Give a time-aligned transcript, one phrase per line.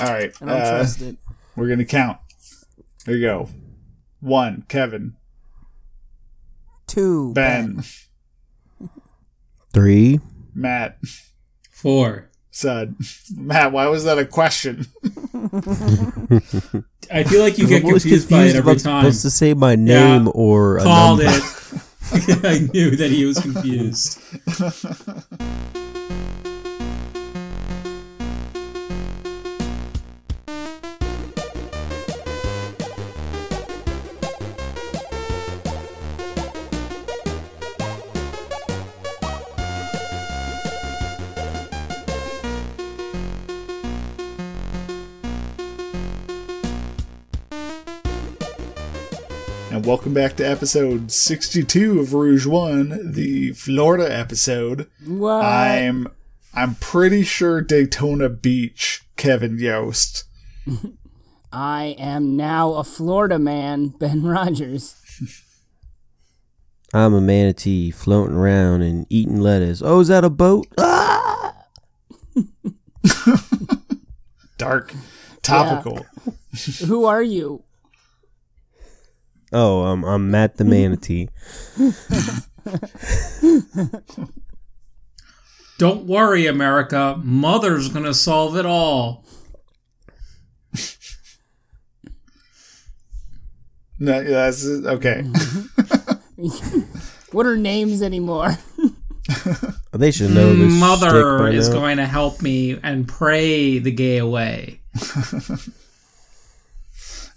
[0.00, 0.32] All right.
[0.40, 1.16] I don't uh, trust it.
[1.56, 2.18] We're gonna count.
[3.04, 3.48] Here you go.
[4.20, 5.14] One, Kevin.
[6.86, 7.32] Two.
[7.32, 7.82] Ben.
[9.72, 10.20] Three.
[10.54, 10.98] Matt.
[11.70, 12.30] Four.
[12.50, 12.96] Sud.
[13.36, 14.86] Matt, why was that a question?
[17.12, 19.02] I feel like you I'm get always confused by it every I'm time.
[19.04, 20.32] supposed to say my name Yeah.
[20.34, 21.32] or a Called number.
[21.36, 21.42] it.
[22.44, 24.18] I knew that he was confused.
[50.16, 54.88] Back to episode 62 of Rouge One, the Florida episode.
[55.06, 55.44] What?
[55.44, 56.08] I'm
[56.54, 60.24] I'm pretty sure Daytona Beach, Kevin Yost.
[61.52, 64.96] I am now a Florida man, Ben Rogers.
[66.94, 69.82] I'm a manatee floating around and eating lettuce.
[69.84, 70.66] Oh, is that a boat?
[70.78, 71.66] Ah!
[74.56, 74.94] Dark,
[75.42, 76.06] topical.
[76.86, 77.64] Who are you?
[79.58, 81.30] Oh, I'm I'm Matt the manatee.
[85.78, 87.18] Don't worry, America.
[87.24, 89.24] Mother's gonna solve it all.
[93.98, 95.24] No, that's okay.
[97.32, 98.58] What are names anymore?
[99.92, 100.72] They should know this.
[100.74, 101.76] Mother by is now.
[101.76, 104.80] going to help me and pray the gay away.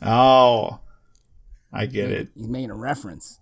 [0.02, 0.80] Oh,
[1.72, 2.30] I get it.
[2.36, 3.40] He's making a reference.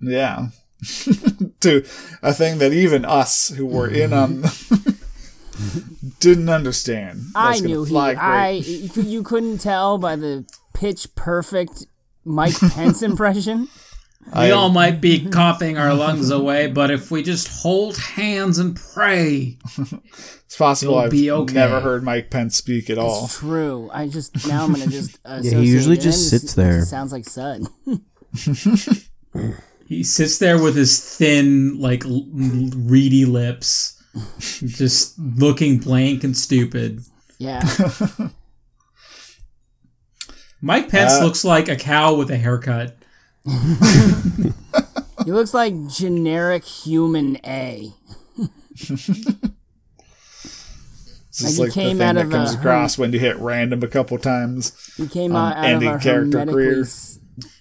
[0.00, 0.48] Yeah.
[1.60, 1.84] to
[2.22, 4.44] a thing that even us who were in on
[6.20, 7.22] didn't understand.
[7.34, 7.94] I That's gonna knew he.
[7.94, 8.62] I
[8.96, 11.86] you couldn't tell by the pitch perfect
[12.24, 13.68] Mike Pence impression.
[14.34, 18.74] We all might be coughing our lungs away, but if we just hold hands and
[18.76, 19.58] pray,
[20.46, 21.54] It's possible You'll I've be okay.
[21.54, 23.24] never heard Mike Pence speak at all.
[23.24, 23.90] It's true.
[23.92, 25.18] I just now I'm gonna just.
[25.26, 25.40] yeah.
[25.40, 26.02] he usually associate it.
[26.02, 26.78] just It sits there.
[26.80, 27.62] It sounds like Sud.
[29.88, 34.00] he sits there with his thin, like l- reedy lips,
[34.60, 37.00] just looking blank and stupid.
[37.38, 37.60] Yeah.
[40.60, 42.96] Mike Pence Uh, looks like a cow with a haircut.
[43.46, 47.92] He looks like generic human A.
[51.36, 53.36] It's just Like like, he the thing out that comes a across when you hit
[53.38, 54.72] random a couple times.
[54.96, 56.82] He came Um, out, out of ending a character career.
[56.82, 57.18] s-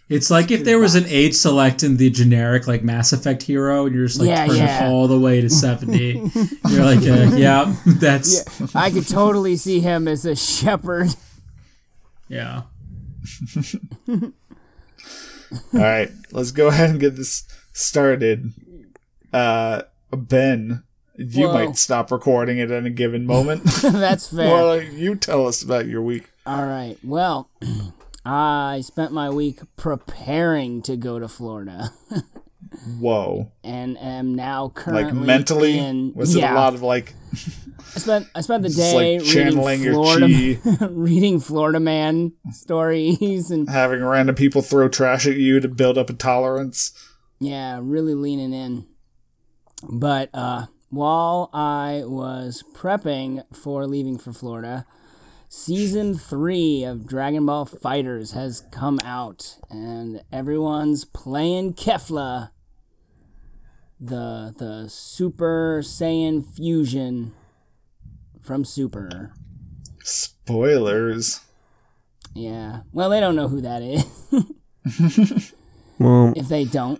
[0.09, 3.85] It's like if there was an age select in the generic like Mass Effect hero,
[3.87, 4.87] and you're just like Yeah, turning yeah.
[4.89, 6.21] all the way to seventy.
[6.69, 11.15] you're like, uh, yeah, that's I could totally see him as a shepherd.
[12.27, 12.63] yeah.
[15.73, 17.43] All right, let's go ahead and get this
[17.73, 18.51] started.
[19.31, 20.83] Uh, Ben,
[21.15, 21.53] you Whoa.
[21.53, 23.63] might stop recording at any given moment.
[23.81, 24.63] That's fair.
[24.63, 26.29] like, you tell us about your week.
[26.45, 26.97] All right.
[27.03, 27.49] Well,
[28.25, 31.91] I spent my week preparing to go to Florida,
[32.99, 33.51] Whoa.
[33.63, 36.13] and am now currently Like mentally, in.
[36.13, 37.13] was yeah, it a lot of like
[37.95, 42.33] I spent I spent the day like channeling reading your Florida, chi, reading Florida Man
[42.51, 46.91] stories, and having random people throw trash at you to build up a tolerance?
[47.39, 48.85] yeah, really leaning in.
[49.91, 54.85] But uh, while I was prepping for leaving for Florida,
[55.49, 62.51] season three of Dragon Ball Fighters has come out, and everyone's playing Kefla,
[64.03, 67.33] the the Super Saiyan fusion
[68.41, 69.31] from Super.
[70.03, 71.39] Spoilers.
[72.35, 74.03] Yeah, well, they don't know who that is
[75.99, 76.99] Well, if they don't.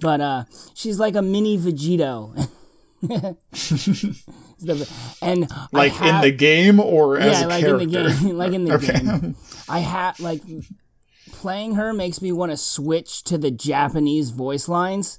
[0.00, 0.44] But uh,
[0.74, 2.34] she's like a mini Vegito.
[5.22, 7.82] And Like have- in the game or as yeah, a like character?
[7.82, 8.98] in the game, like in the Okay.
[9.00, 9.36] game.
[9.68, 10.40] I have like
[11.32, 15.18] playing her makes me want to switch to the Japanese voice lines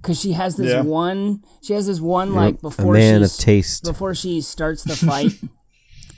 [0.00, 0.82] because she has this Yeah.
[0.82, 1.42] one.
[1.62, 3.84] She has this one like before a before man of taste.
[3.84, 5.32] before she starts the fight.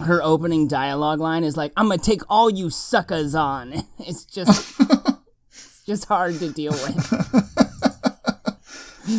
[0.01, 4.81] her opening dialogue line is like, "I'm gonna take all you suckers on." It's just,
[4.81, 7.59] it's just hard to deal with.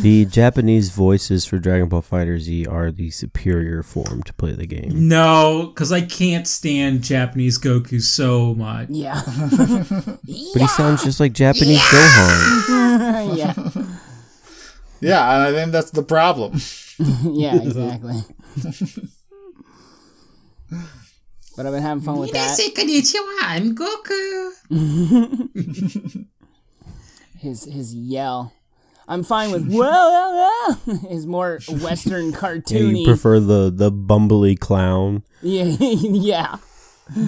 [0.02, 4.66] The Japanese voices for Dragon Ball Fighter Z are the superior form to play the
[4.66, 5.08] game.
[5.08, 8.88] No, because I can't stand Japanese Goku so much.
[8.90, 13.36] Yeah, But he sounds just like Japanese Gohan.
[13.36, 13.52] yeah,
[15.00, 16.58] Yeah, and I think that's the problem.
[17.22, 18.20] yeah, exactly.
[21.56, 22.58] But I've been having fun with that.
[22.58, 24.50] konnichiwa, I'm Goku.
[27.38, 28.52] His his yell.
[29.06, 30.48] I'm fine with whoa, whoa,
[30.86, 30.94] whoa.
[31.10, 33.00] His more Western Yeah, cartoony.
[33.00, 35.22] you prefer the the bumbly clown.
[35.42, 36.56] yeah, yeah.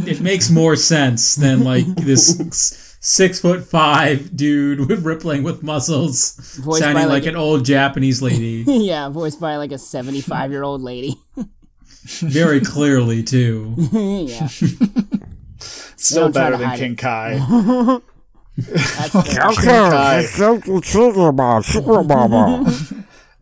[0.07, 5.63] It makes more sense than like this s- six foot five dude with rippling with
[5.63, 8.65] muscles, Voiced sounding by, like, like, an old Japanese lady.
[8.67, 11.15] yeah, voiced by like a 75 year old lady.
[12.21, 13.75] Very clearly too.
[13.93, 14.49] yeah,
[15.97, 16.99] Still better than King it.
[16.99, 17.39] Kai.
[18.57, 19.51] that's fair.
[19.53, 20.27] King Kai.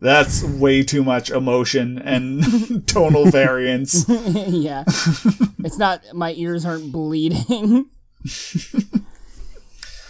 [0.01, 4.05] That's way too much emotion and tonal variance.
[4.09, 4.83] yeah.
[5.63, 7.89] It's not my ears aren't bleeding.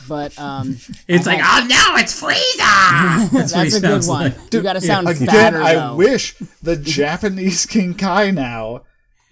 [0.08, 3.30] But um It's like, oh no, it's Frieza.
[3.32, 4.32] That's, that's a good one.
[4.32, 4.54] like.
[4.54, 5.96] you gotta sound Again, fatter I though.
[5.96, 8.84] wish the Japanese King Kai now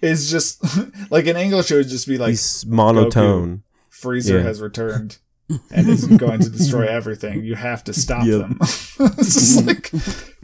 [0.02, 0.62] is just
[1.10, 3.62] like in English it would just be like He's monotone.
[3.90, 4.42] Frieza Yeah.
[4.42, 5.18] has returned
[5.70, 7.44] and is going to destroy everything.
[7.44, 8.40] You have to stop Yep.
[8.40, 8.58] them.
[8.60, 9.90] it's just like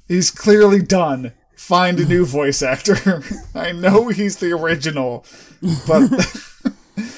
[0.09, 1.33] he's clearly done.
[1.57, 3.23] Find a new voice actor.
[3.55, 5.27] I know he's the original,
[5.87, 6.09] but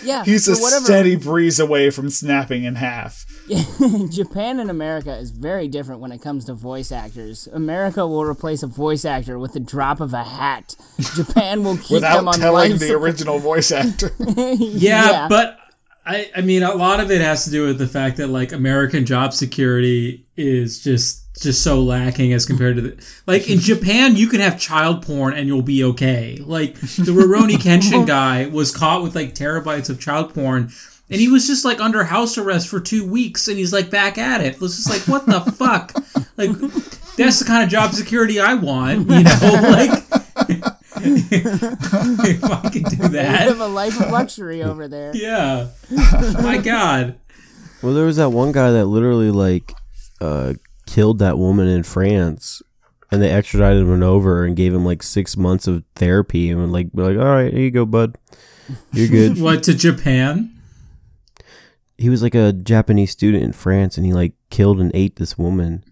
[0.05, 3.25] yeah, he's a whatever steady breeze away from snapping in half.
[4.11, 7.49] Japan and America is very different when it comes to voice actors.
[7.53, 10.77] America will replace a voice actor with the drop of a hat.
[11.15, 13.03] Japan will keep them Without on telling the support.
[13.03, 14.13] original voice actor.
[14.19, 15.29] Yeah, Yeah.
[15.29, 15.59] but
[16.05, 18.53] I, I mean, a lot of it has to do with the fact that like
[18.53, 24.17] American job security is just just so lacking as compared to the like in Japan,
[24.17, 26.39] you can have child porn and you'll be okay.
[26.45, 30.71] Like the Rurouni Kenshin guy was caught with like terabytes of child porn.
[31.11, 34.17] And he was just like under house arrest for two weeks, and he's like back
[34.17, 34.55] at it.
[34.55, 35.93] It was just like, what the fuck?
[36.39, 36.51] Like,
[37.17, 39.33] that's the kind of job security I want, you know?
[39.63, 40.03] Like,
[41.05, 45.13] if I could do They that, live a life of luxury over there.
[45.15, 45.69] yeah.
[46.43, 47.19] My God.
[47.83, 49.73] Well, there was that one guy that literally like
[50.21, 50.55] uh,
[50.87, 52.63] killed that woman in France,
[53.11, 56.93] and they extradited him over and gave him like six months of therapy, and like,
[56.93, 58.17] be like, all right, here you go, bud,
[58.93, 59.41] you're good.
[59.41, 60.51] What to Japan?
[61.99, 65.37] he was like a Japanese student in France, and he like killed and ate this
[65.39, 65.85] woman,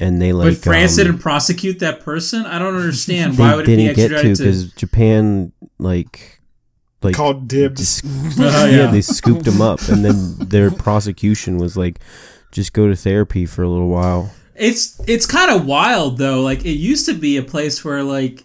[0.00, 2.46] and they like but France um, didn't prosecute that person.
[2.46, 3.38] I don't understand.
[3.38, 4.42] Why would it be get to extradited to?
[4.44, 6.40] because Japan like
[7.02, 8.00] like Called dibs.
[8.00, 8.02] dis-
[8.38, 8.84] Oh, yeah.
[8.84, 8.86] yeah.
[8.90, 12.00] they scooped him up, and then their prosecution was like,
[12.50, 14.32] just go to therapy for a little while.
[14.56, 16.40] It's it's kind of wild though.
[16.42, 18.44] Like it used to be a place where like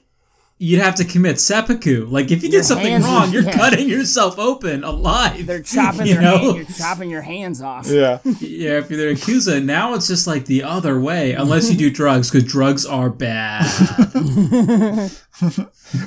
[0.59, 2.05] you'd have to commit seppuku.
[2.05, 3.57] Like if you Your did something hands- wrong, you're yeah.
[3.57, 5.45] cutting yourself open alive.
[5.45, 6.38] They're chopping You their know?
[6.38, 7.88] hand, you're chopping your hands off.
[7.88, 8.19] Yeah.
[8.39, 11.89] yeah, if you're the accuser, now it's just like the other way, unless you do
[11.91, 13.65] drugs, because drugs are bad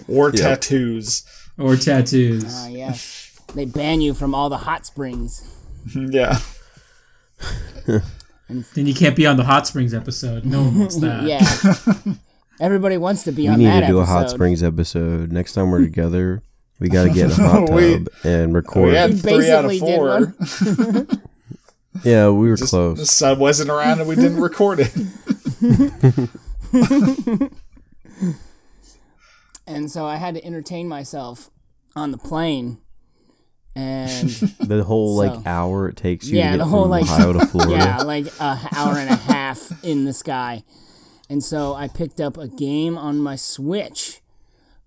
[0.08, 1.24] Or tattoos.
[1.58, 2.44] or tattoos.
[2.48, 3.40] Ah, yes.
[3.54, 5.44] They ban you from all the hot springs.
[5.94, 6.38] Yeah.
[7.86, 10.44] Then you can't be on the hot springs episode.
[10.44, 11.22] No one wants that.
[11.24, 12.14] Yeah.
[12.60, 14.12] Everybody wants to be We on need that to do episode.
[14.12, 16.42] a hot springs episode next time we're together.
[16.80, 18.88] We got to get in a hot tub We- and record.
[18.90, 20.08] We had We three out of basically did four.
[20.08, 20.34] one.
[22.04, 22.98] yeah, we were The close.
[22.98, 24.92] The sun wasn't around and we didn't record it.
[29.68, 31.50] And so I had to entertain myself
[31.96, 32.78] on the plane.
[33.74, 34.28] And
[34.60, 37.46] The whole like hour it takes you Yeah, to the whole, from like- Ohio to
[37.46, 37.74] Florida.
[37.76, 40.62] yeah, like a hour and a half in the sky.
[41.28, 44.20] And so I picked up a game on my Switch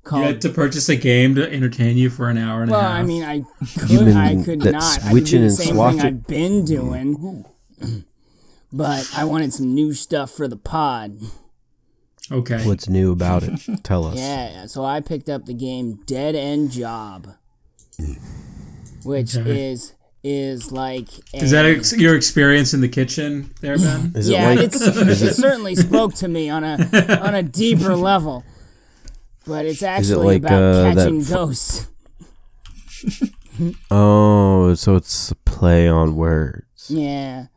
[0.06, 2.80] You called had to purchase a game to entertain you for an hour and Well,
[2.80, 2.92] a half.
[2.94, 3.42] Well, I mean, I
[3.80, 5.04] could, been I could that not.
[5.04, 6.02] I could do the same thing swatching.
[6.02, 7.46] I've been doing,
[8.72, 11.18] but I wanted some new stuff for the pod.
[12.32, 12.66] okay.
[12.66, 13.60] What's new about it?
[13.84, 14.16] Tell us.
[14.18, 17.34] Yeah, so I picked up the game Dead End Job,
[19.04, 19.72] which Okay.
[19.72, 24.12] is is like a, Is that ex- your experience in the kitchen there, Ben?
[24.16, 27.96] Is it yeah, like it's, it certainly spoke to me on a on a deeper
[27.96, 28.44] level.
[29.48, 31.88] But it's actually like, about uh, that catching f- ghosts.
[33.92, 36.90] Oh, so it's a play on words.
[36.90, 37.48] Yeah,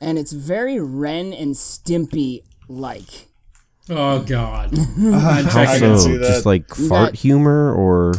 [0.00, 3.26] and it's very Ren and Stimpy like.
[3.90, 4.70] Oh God.
[4.78, 5.42] I
[5.78, 6.26] can So see that.
[6.28, 8.12] just like fart That- humor or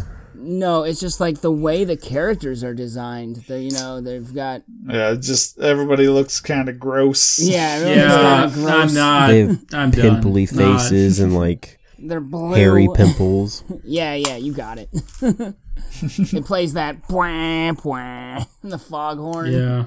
[0.52, 3.36] No, it's just like the way the characters are designed.
[3.48, 7.38] They, you know, they've got yeah, just everybody looks kind of gross.
[7.38, 8.90] yeah, everyone's Yeah, kinda gross.
[8.90, 9.28] I'm not.
[9.28, 10.22] They have I'm done.
[10.22, 10.82] pimply Not.
[10.82, 12.54] faces and like They're blue.
[12.56, 13.64] hairy pimples.
[13.84, 14.90] Yeah, yeah, you got it.
[15.22, 19.52] it plays that bwah, bwah, the foghorn.
[19.52, 19.86] Yeah.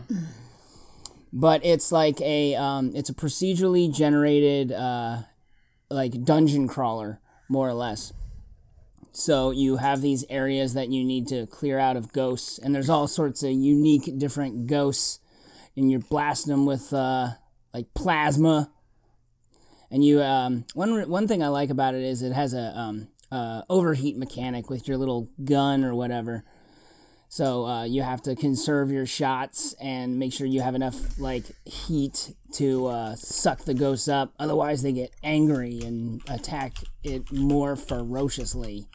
[1.33, 5.23] But it's like a um, it's a procedurally generated uh,
[5.91, 8.13] like dungeon crawler, more or less.
[9.13, 12.89] So you have these areas that you need to clear out of ghosts, and there's
[12.89, 15.21] all sorts of unique, different ghosts,
[15.77, 17.33] and you're blasting them with uh,
[17.75, 18.71] like plasma.
[19.91, 23.09] And you, um, one one thing I like about it is it has a um,
[23.31, 26.45] uh, overheat mechanic with your little gun or whatever.
[27.29, 31.45] So uh, you have to conserve your shots and make sure you have enough like
[31.65, 34.35] heat to uh, suck the ghosts up.
[34.39, 38.87] Otherwise, they get angry and attack it more ferociously.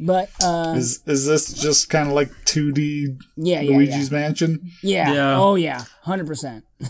[0.00, 4.18] But uh, Is is this just kind of like 2D yeah, yeah, Luigi's yeah.
[4.18, 4.70] Mansion?
[4.80, 5.12] Yeah.
[5.12, 5.38] Yeah.
[5.38, 5.84] Oh yeah.
[6.02, 6.64] Hundred percent.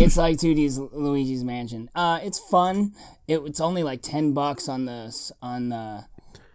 [0.00, 1.88] It's like 2D's Luigi's Mansion.
[1.94, 2.92] Uh, it's fun.
[3.28, 6.06] It, it's only like ten bucks on the on the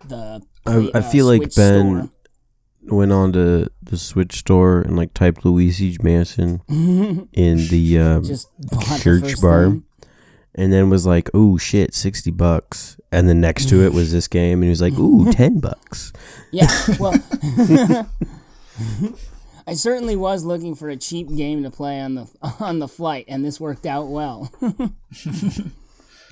[0.06, 0.42] the.
[0.66, 2.10] I, I uh, feel like Ben store.
[2.98, 8.50] went on to the Switch store and like typed Luigi's Mansion in the um, just
[8.58, 9.84] the search bar, thing.
[10.56, 14.28] and then was like, "Oh shit, sixty bucks." And then next to it was this
[14.28, 16.12] game, and he was like, "Ooh, ten bucks."
[16.52, 16.68] Yeah.
[17.00, 17.14] Well.
[19.66, 22.28] I certainly was looking for a cheap game to play on the
[22.60, 24.52] on the flight, and this worked out well.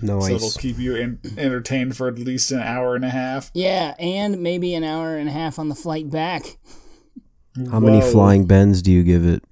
[0.01, 3.51] No So it'll keep you in, entertained for at least an hour and a half.
[3.53, 6.57] yeah, and maybe an hour and a half on the flight back.
[7.69, 9.43] How many flying bends do you give it?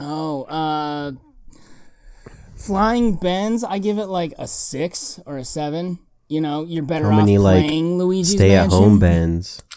[0.00, 1.12] Oh, uh,
[2.56, 5.98] Flying Bends, I give it like a six or a seven.
[6.32, 8.78] You know, you're better How many, off like, playing Luigi's Stay at Mansion.
[8.78, 9.62] home bends.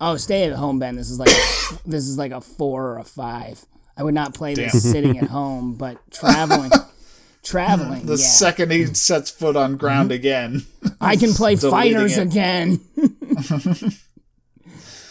[0.00, 0.96] Oh, stay at home, Ben.
[0.96, 1.28] This is like
[1.86, 3.64] this is like a four or a five.
[3.96, 6.70] I would not play this sitting at home, but traveling,
[7.44, 8.06] traveling.
[8.06, 8.26] The yeah.
[8.26, 10.16] second he sets foot on ground mm-hmm.
[10.16, 10.66] again,
[11.00, 12.22] I can play fighters it.
[12.22, 12.80] again.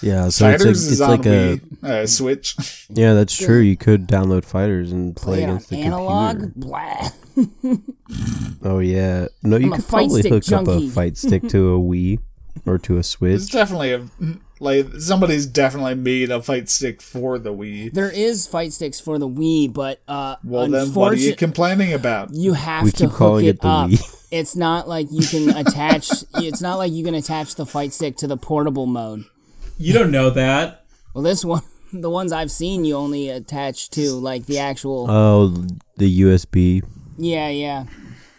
[0.01, 2.55] Yeah, so it's like it's like a Wii, uh, Switch.
[2.89, 3.59] yeah, that's true.
[3.59, 6.39] You could download fighters and play Play it on against the analog.
[6.39, 6.59] computer.
[6.67, 7.09] Blah.
[8.63, 10.71] Oh yeah, no, you I'm could fight probably stick hook junkie.
[10.71, 12.19] up a fight stick to a Wii
[12.65, 13.51] or to a It's Switch.
[13.51, 14.07] definitely a
[14.59, 17.93] like somebody's definitely made a fight stick for the Wii.
[17.93, 21.93] There is fight sticks for the Wii, but uh, Well, then what are you complaining
[21.93, 22.33] about?
[22.33, 23.89] you have We to keep hook calling it, it the up.
[23.91, 24.13] Wii.
[24.29, 26.09] It's not like you can attach.
[26.35, 29.23] it's not like you can attach the fight stick to the portable mode.
[29.77, 30.83] You don't know that.
[31.17, 35.09] Well, this one, the ones I've seen, you only attach to like the actual.
[35.09, 35.47] Oh,
[35.97, 36.83] the USB.
[37.17, 37.85] yeah, yeah.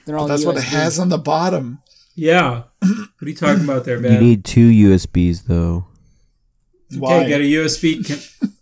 [0.07, 0.29] They're all.
[0.29, 1.83] That's what it has on the bottom.
[2.15, 2.63] Yeah.
[2.79, 4.13] What are you talking about there, man?
[4.13, 5.89] You need two USBs though.
[6.97, 7.17] Why?
[7.17, 8.07] Okay, get a USB.
[8.07, 8.53] Can-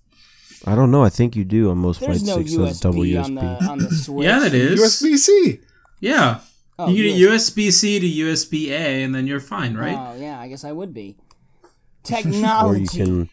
[0.64, 1.04] I don't know.
[1.04, 2.54] I think you do on most There's fight no sticks.
[2.54, 3.24] so it's double USB USB.
[3.26, 4.24] on the on the Switch.
[4.24, 4.80] yeah, that is.
[4.80, 5.60] USB C.
[6.00, 6.40] Yeah.
[6.78, 7.28] Oh, you get yeah.
[7.28, 9.94] a USB C to USB A, and then you're fine, right?
[9.94, 11.18] Oh yeah, I guess I would be.
[12.02, 13.02] Technology.
[13.02, 13.28] or you can,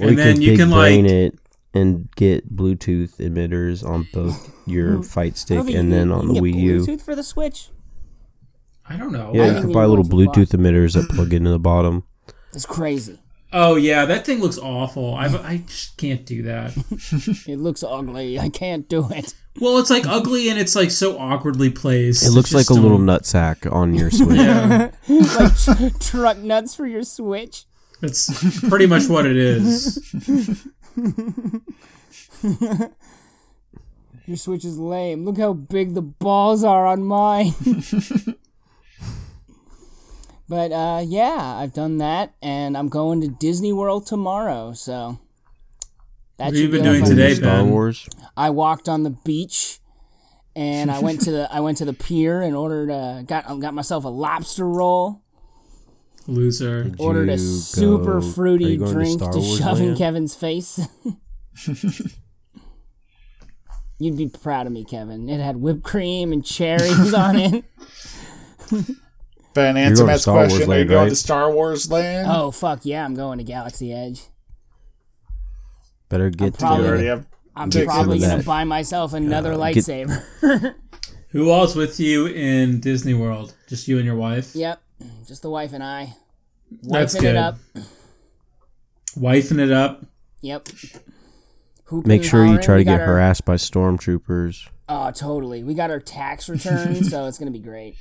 [0.00, 1.38] or And then can you big can, brain like- it
[1.72, 5.02] and get Bluetooth emitters on both your oh.
[5.02, 6.80] fight stick and you then on you the can Wii get U.
[6.86, 7.70] Bluetooth for the Switch.
[8.88, 9.32] I don't know.
[9.34, 10.10] Yeah, I you can buy little too.
[10.10, 12.04] Bluetooth emitters that plug into the bottom.
[12.52, 13.18] It's crazy.
[13.52, 15.14] Oh yeah, that thing looks awful.
[15.14, 16.76] I I just can't do that.
[17.48, 18.38] It looks ugly.
[18.38, 19.34] I can't do it.
[19.60, 22.26] Well, it's like ugly and it's like so awkwardly placed.
[22.26, 24.36] It looks like a little don't- nutsack on your Switch.
[24.38, 27.64] Yeah, like tr- truck nuts for your Switch.
[28.04, 29.98] That's pretty much what it is.
[34.26, 35.24] Your Switch is lame.
[35.24, 37.52] Look how big the balls are on mine.
[40.48, 44.72] but uh, yeah, I've done that, and I'm going to Disney World tomorrow.
[44.72, 45.18] So
[46.38, 47.34] that What have you been be doing today.
[47.34, 47.70] Star Ben?
[47.70, 48.08] Wars.
[48.36, 49.78] I walked on the beach,
[50.56, 53.74] and I went to the I went to the pier and ordered a got got
[53.74, 55.23] myself a lobster roll.
[56.26, 56.92] Loser.
[56.98, 60.80] Ordered a super go- fruity you going to drink to Wars shove in Kevin's face.
[63.98, 65.28] You'd be proud of me, Kevin.
[65.28, 67.64] It had whipped cream and cherries on it.
[69.54, 70.72] Ben, You're answer going to Matt's Star Wars question.
[70.72, 71.08] Are you going right?
[71.10, 72.28] to Star Wars Land?
[72.30, 74.22] Oh fuck yeah, I'm going to Galaxy Edge.
[76.08, 76.88] Better get probably- you together.
[76.88, 77.26] already have
[77.56, 78.44] I'm probably gonna that.
[78.46, 80.74] buy myself another get- lightsaber.
[81.30, 83.54] Who all's with you in Disney World?
[83.68, 84.56] Just you and your wife?
[84.56, 84.80] yep,
[85.26, 86.16] just the wife and I.
[86.82, 87.30] That's Wifing good.
[87.30, 87.58] it up.
[89.16, 90.04] Wifing it up.
[90.40, 90.68] Yep.
[91.84, 94.68] Hooping Make sure you try We to get our- harassed by stormtroopers.
[94.88, 95.62] Oh, totally.
[95.64, 97.96] We got our tax return, so it's gonna be great.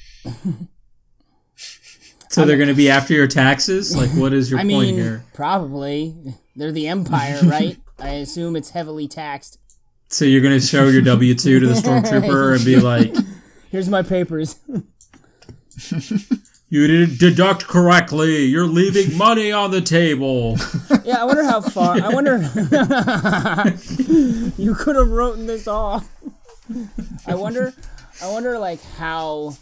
[2.30, 3.96] So they're going to be after your taxes?
[3.96, 5.24] Like, what is your I point mean, here?
[5.36, 6.16] probably
[6.56, 7.78] they're the Empire, right?
[8.00, 9.60] I assume it's heavily taxed.
[10.08, 13.14] So you're going to show your W 2 to the stormtrooper and be like,
[13.70, 14.56] Here's my papers.
[16.74, 18.46] you didn't deduct correctly.
[18.46, 20.58] You're leaving money on the table.
[21.06, 22.02] Yeah, I wonder how far.
[22.02, 22.38] I wonder.
[24.58, 26.10] you could have written this off.
[27.28, 27.74] I wonder.
[28.22, 29.58] I wonder, like how.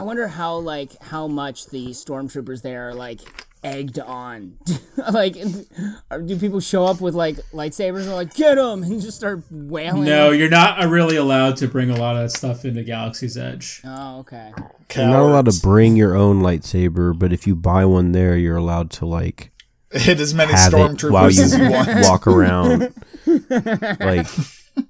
[0.00, 3.20] I wonder how like how much the stormtroopers there are like
[3.62, 4.56] egged on.
[5.12, 9.42] like, do people show up with like lightsabers and like get them and just start
[9.50, 10.04] wailing?
[10.04, 13.82] No, you're not really allowed to bring a lot of that stuff into Galaxy's Edge.
[13.84, 14.54] Oh, okay.
[14.96, 18.56] You're not allowed to bring your own lightsaber, but if you buy one there, you're
[18.56, 19.50] allowed to like
[19.92, 22.08] hit as many have it while stormtroopers as you you want.
[22.08, 22.94] walk around.
[24.00, 24.26] like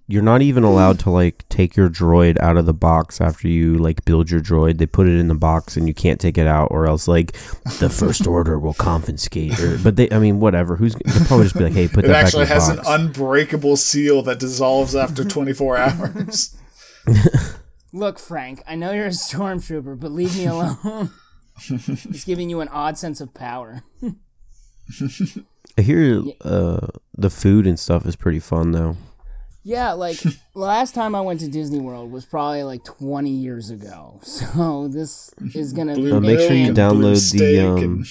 [0.07, 3.75] you're not even allowed to like take your droid out of the box after you
[3.75, 4.79] like build your droid.
[4.79, 7.33] They put it in the box and you can't take it out, or else like
[7.79, 9.59] the First Order will confiscate.
[9.61, 10.77] Or, but they, I mean, whatever.
[10.77, 12.81] Who's they'll probably just be like, hey, put It that actually back in has the
[12.81, 16.57] an unbreakable seal that dissolves after 24 hours.
[17.93, 21.11] Look, Frank, I know you're a stormtrooper, but leave me alone.
[21.71, 23.83] it's giving you an odd sense of power.
[25.79, 28.97] I hear uh, the food and stuff is pretty fun though.
[29.63, 30.17] Yeah, like
[30.55, 34.21] last time I went to Disney World was probably like 20 years ago.
[34.51, 36.03] So this is gonna be.
[36.03, 38.07] Blue Uh, make sure you download the um, and-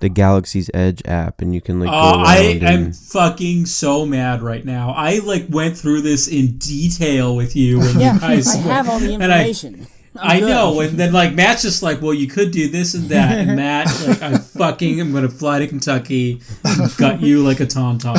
[0.00, 4.06] the Galaxy's Edge app, and you can like Oh, around I and am fucking so
[4.06, 4.90] mad right now.
[4.92, 8.54] I like went through this in detail with you when Yeah, you guys.
[8.54, 9.86] I have all the information.
[10.20, 10.48] I'm I good.
[10.50, 13.56] know, and then like Matt's just like, well, you could do this and that, and
[13.56, 18.16] Matt, like, I fucking am gonna fly to Kentucky, and gut you like a tauntaun.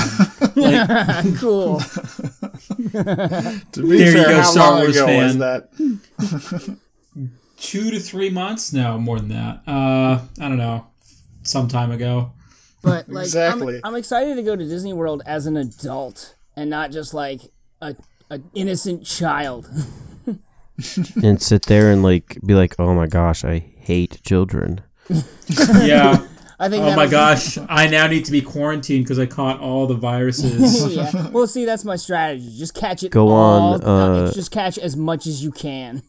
[0.55, 1.79] Like, cool.
[3.73, 5.39] To be There you go, how Star long Wars ago was fan.
[5.39, 6.77] that?
[7.57, 8.71] two to three months?
[8.73, 9.61] No, more than that.
[9.67, 10.87] Uh, I don't know,
[11.43, 12.31] some time ago.
[12.81, 13.75] But like, Exactly.
[13.83, 17.41] I'm, I'm excited to go to Disney World as an adult and not just like
[17.81, 17.95] a,
[18.29, 19.69] a innocent child.
[21.23, 24.81] and sit there and like be like, oh my gosh, I hate children.
[25.81, 26.25] Yeah.
[26.61, 26.81] I think.
[26.83, 29.87] Oh that'll my be- gosh, I now need to be quarantined because I caught all
[29.87, 30.93] the viruses.
[30.93, 31.29] yeah.
[31.29, 32.53] Well, see, that's my strategy.
[32.57, 33.11] Just catch it.
[33.11, 36.03] Go all, on, no, uh, just catch as much as you can.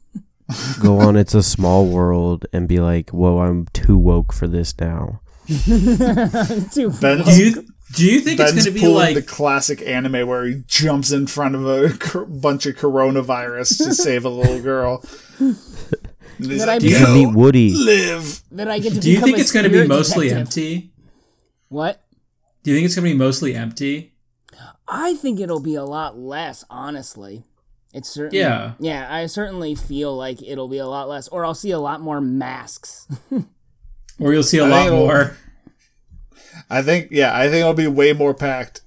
[0.83, 4.75] Go on, it's a small world, and be like, whoa, I'm too woke for this
[4.81, 5.21] now.
[5.47, 6.91] Too.
[7.01, 10.63] Ben's, do you do you think it's gonna be like the classic anime where he
[10.67, 15.05] jumps in front of a cor- bunch of coronavirus to save a little girl.
[15.39, 15.57] And
[16.39, 17.75] he's That I like, be- You should "Yo, meet Woody.
[17.75, 18.43] live.
[18.53, 19.01] That I get to.
[19.01, 20.47] Do you think it's going to be mostly detective.
[20.49, 20.91] empty?
[21.69, 22.03] What?
[22.63, 24.15] Do you think it's going to be mostly empty?
[24.89, 27.45] I think it'll be a lot less, honestly.
[27.93, 28.73] It's certainly Yeah.
[28.79, 29.07] yeah.
[29.13, 32.21] I certainly feel like it'll be a lot less, or I'll see a lot more
[32.21, 33.07] masks.
[34.23, 35.07] Or you'll see a I lot think it'll- oh.
[35.07, 35.37] more?
[36.71, 38.83] I think, yeah, I think it'll be way more packed.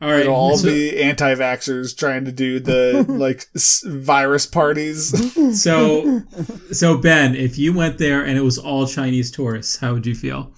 [0.00, 0.20] All right.
[0.20, 5.12] It'll all so, be anti-vaxxers trying to do the like s- virus parties.
[5.62, 6.22] so,
[6.72, 10.14] so Ben, if you went there and it was all Chinese tourists, how would you
[10.14, 10.52] feel?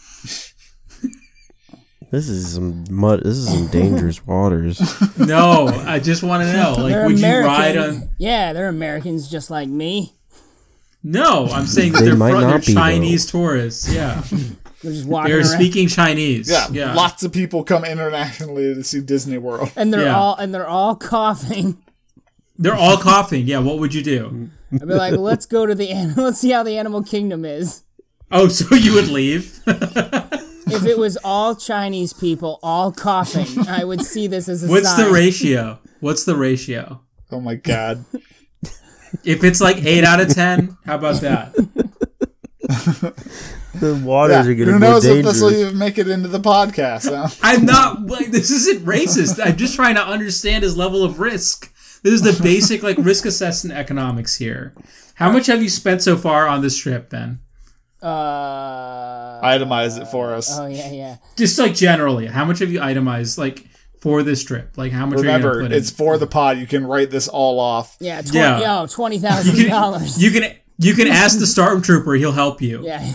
[2.11, 3.25] This is some mud.
[3.25, 4.81] This is some dangerous waters.
[5.19, 6.75] No, I just want to know.
[6.79, 8.09] Like, They're would you ride on?
[8.19, 10.15] Yeah, they're Americans just like me.
[11.03, 12.81] No, I'm saying that They they're, might fr- they're not be, though.
[12.81, 13.93] Chinese tourists.
[13.93, 14.23] Yeah,
[14.85, 16.49] They're just walking they're around, speaking Chinese.
[16.51, 19.73] Yeah, Yeah, lots of people come internationally to see Disney World.
[19.77, 20.17] and they're Yeah.
[20.19, 21.79] all and they're all coughing.
[22.59, 23.47] they're all coughing.
[23.47, 24.51] Yeah, what would you do?
[24.73, 27.83] I'd be like, let's go to the an- let's see how the animal kingdom is.
[28.31, 29.61] Oh, so you would leave?
[29.67, 34.89] If it was all Chinese people all coughing, I would see this as a What's
[34.95, 35.07] sign.
[35.07, 35.79] the ratio?
[36.01, 37.01] What's the ratio?
[37.31, 38.05] Oh my god.
[39.25, 41.55] If it's like eight out of ten, how about that?
[43.81, 47.09] the waters Yeah, who knows if this will even make it into the podcast?
[47.11, 47.29] Huh?
[47.43, 49.45] I'm not like this isn't racist.
[49.45, 51.73] I'm just trying to understand his level of risk.
[52.03, 54.75] This is the basic like risk assessment economics here.
[55.15, 57.41] How much have you spent so far on this trip, Ben?
[58.03, 60.59] Uh, Itemize it for us.
[60.59, 61.17] oh yeah, yeah.
[61.37, 63.65] Just like generally, how much have you itemized like
[64.01, 64.77] for this trip?
[64.77, 65.73] Like how much are you Remember, gonna in?
[65.73, 66.59] it's for the pod.
[66.59, 67.97] You can write this all off.
[68.01, 68.39] Yeah, twenty.
[68.39, 68.81] Yeah.
[68.83, 70.15] Yo, twenty thousand you dollars.
[70.15, 72.83] can you can you can ask the stormtrooper, he'll help you.
[72.85, 73.13] Yeah,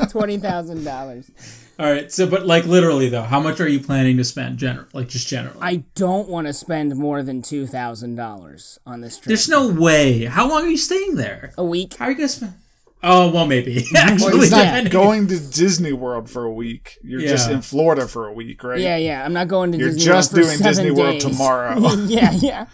[0.10, 1.30] twenty thousand dollars.
[1.78, 2.12] All right.
[2.12, 4.58] So, but like literally though, how much are you planning to spend?
[4.58, 5.58] General, like just generally.
[5.60, 9.26] I don't want to spend more than two thousand dollars on this trip.
[9.26, 10.24] There's no way.
[10.26, 11.52] How long are you staying there?
[11.58, 11.94] a week.
[11.96, 12.54] How are you gonna spend?
[13.04, 13.84] Oh well, maybe.
[13.92, 16.98] Well, Actually, he's not depending- going to Disney World for a week.
[17.02, 18.78] You're just in Florida for a week, right?
[18.78, 19.24] Yeah, yeah.
[19.24, 21.78] I'm not going to You're Disney just World for doing seven Disney World tomorrow.
[22.06, 22.66] yeah, yeah,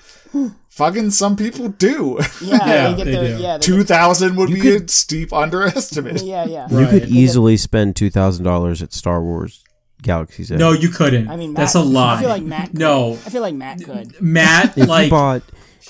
[0.71, 2.19] Fucking some people do.
[2.43, 2.59] yeah.
[2.67, 3.43] Yeah, they get they their, do.
[3.43, 6.17] yeah, Two thousand would be could- a steep underestimate.
[6.17, 6.69] get, yeah, yeah.
[6.71, 9.64] You could easily spend two thousand dollars at Star Wars
[10.03, 10.59] Galaxy's Edge.
[10.61, 11.29] No, you couldn't.
[11.29, 12.17] I mean, that's a lie.
[12.17, 12.69] I feel like Matt.
[12.71, 12.79] Could.
[12.79, 14.21] No, I feel like Matt could.
[14.21, 15.43] Matt, if like you bought,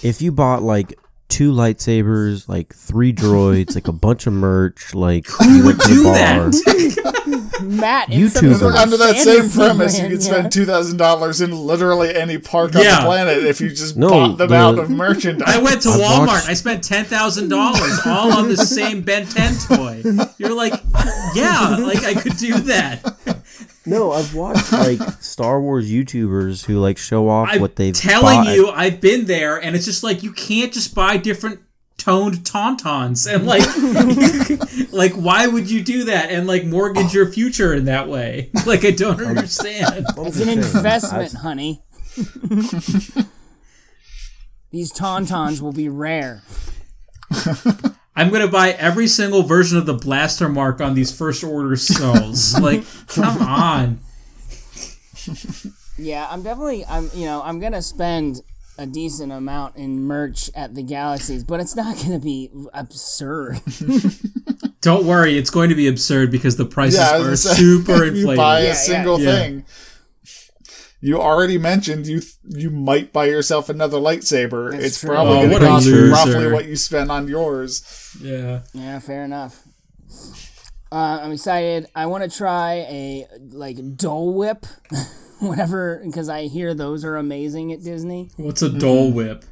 [0.03, 0.95] if you bought like
[1.29, 5.81] two lightsabers, like three droids, like a bunch of merch, like Who you would went
[5.83, 6.15] to the do bar.
[6.15, 7.45] that?
[7.63, 8.77] Matt, in some YouTubers.
[8.77, 10.31] Under that same fantasy premise, you land, could yeah.
[10.33, 14.09] spend two thousand dollars in literally any park on the planet if you just No,
[14.09, 15.49] bought them the- out of merchandise.
[15.57, 16.27] I went to I've Walmart.
[16.29, 20.03] watched- I spent ten thousand dollars all on the same Ben 10 toy.
[20.39, 20.73] You're like,
[21.35, 23.45] yeah, like I could do that.
[23.89, 28.45] No, I've watched like Star Wars YouTubers who like show off I'm what they've telling
[28.45, 28.55] bought.
[28.55, 31.61] you, I've been there, and it's just like you can't just buy different
[31.97, 37.75] toned tauntauns and like, like why would you do that and like mortgage your future
[37.75, 38.51] in that way?
[38.67, 40.05] Like I don't um, understand.
[40.19, 41.83] It's an investment, honey.
[44.71, 46.43] These tauntauns will be rare.
[48.19, 52.59] I'm gonna buy every single version of the blaster mark on these first order skulls.
[52.61, 54.01] like, come on.
[55.97, 58.41] Yeah, I'm definitely I'm you know, I'm gonna spend
[58.77, 63.61] a decent amount in merch at the galaxies, but it's not gonna be absurd.
[64.81, 68.15] Don't worry, it's going to be absurd because the prices yeah, are gonna super if
[68.15, 68.31] inflated.
[68.31, 69.33] You buy Yeah, a single yeah.
[69.33, 69.65] thing.
[71.01, 74.73] You already mentioned you th- you might buy yourself another lightsaber.
[74.73, 75.11] That's it's true.
[75.11, 76.11] probably Oh, going to a cost loser.
[76.11, 77.83] roughly what you spent on yours.
[78.21, 78.63] yeah.
[78.73, 79.63] yeah, fair enough.
[80.91, 81.87] Uh, I'm excited.
[81.95, 84.67] I want to try a like Dole Whip,
[85.39, 88.31] whatever, because I hear those are amazing at Disney.
[88.37, 89.45] What's a Dole Whip?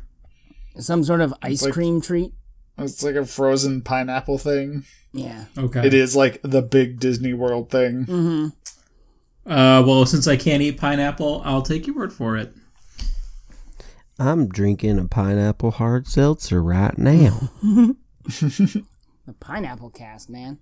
[0.78, 2.32] Some sort of ice like- cream treat.
[2.78, 4.84] It's like a frozen pineapple thing.
[5.14, 5.46] Yeah.
[5.56, 5.86] Okay.
[5.86, 8.52] It is like the big Disney World thing.
[9.46, 12.52] Uh, well, since I can't eat pineapple, I'll take your word for it.
[14.18, 17.50] I'm drinking a pineapple hard seltzer right now.
[19.26, 20.58] The pineapple cast, man.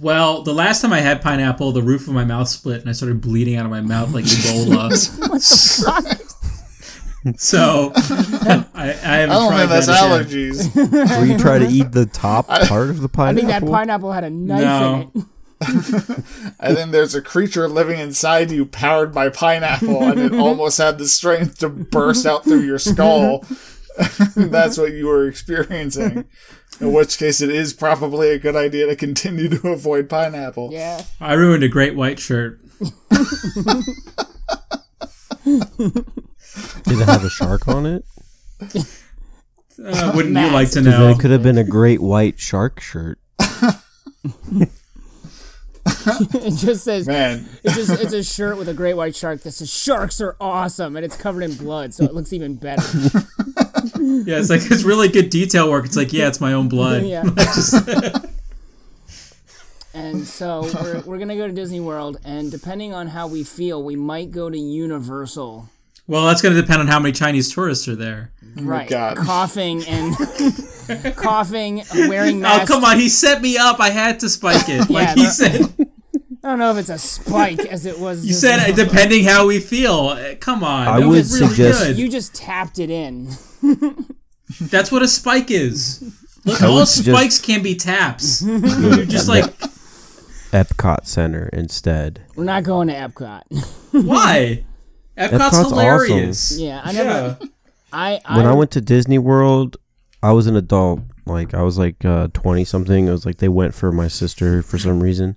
[0.00, 2.92] Well, the last time I had pineapple, the roof of my mouth split and I
[2.92, 4.92] started bleeding out of my mouth like Ebola.
[7.36, 11.16] so I, I haven't I don't tried think that's that allergies.
[11.16, 13.48] Where you try to eat the top part of the pineapple?
[13.48, 15.10] I think that pineapple had a knife No.
[15.14, 15.26] in it.
[16.60, 20.98] I then there's a creature living inside you powered by pineapple, and it almost had
[20.98, 23.44] the strength to burst out through your skull.
[24.36, 26.24] That's what you were experiencing.
[26.80, 30.70] In which case, it is probably a good idea to continue to avoid pineapple.
[30.72, 31.02] Yeah.
[31.20, 32.60] I ruined a great white shirt.
[35.44, 38.04] Did it have a shark on it?
[39.82, 41.08] Uh, wouldn't you like to know?
[41.08, 43.18] it could have been a great white shark shirt.
[46.34, 49.52] It just says Man, it's just it's a shirt with a great white shark that
[49.52, 52.82] says sharks are awesome and it's covered in blood, so it looks even better.
[53.96, 55.84] Yeah, it's like it's really good detail work.
[55.84, 57.02] It's like, yeah, it's my own blood.
[57.06, 57.22] yeah.
[59.94, 63.82] and so we're, we're gonna go to Disney World, and depending on how we feel,
[63.82, 65.68] we might go to Universal.
[66.06, 68.30] Well, that's going to depend on how many Chinese tourists are there.
[68.58, 69.16] Oh right, God.
[69.16, 70.14] coughing and
[71.16, 72.70] coughing, wearing masks.
[72.70, 72.98] Oh, come on.
[72.98, 73.80] He set me up.
[73.80, 74.90] I had to spike it.
[74.90, 75.73] Like Yeah, he that- said,
[76.44, 78.24] I don't know if it's a spike as it was.
[78.26, 78.66] you said now.
[78.74, 80.08] uh, depending how we feel.
[80.08, 80.86] Uh, Come on.
[80.86, 81.98] I That would was really suggest- good.
[81.98, 83.30] you just tapped it in.
[84.60, 86.04] That's what a spike is.
[86.44, 88.42] Look, all suggest- spikes can be taps.
[88.46, 89.44] You're just like,
[90.52, 92.24] Epcot Center instead.
[92.36, 93.42] We're not going to Epcot.
[93.92, 94.64] why?
[95.16, 96.58] Epcot's, Epcot's hilarious.
[96.58, 97.36] yeah, I never.
[97.40, 97.48] Yeah.
[97.92, 99.76] I, I When I went to Disney World,
[100.22, 101.00] I was an adult.
[101.26, 103.06] Like I was like uh, twenty something.
[103.08, 105.36] It was like they went for my sister for some reason,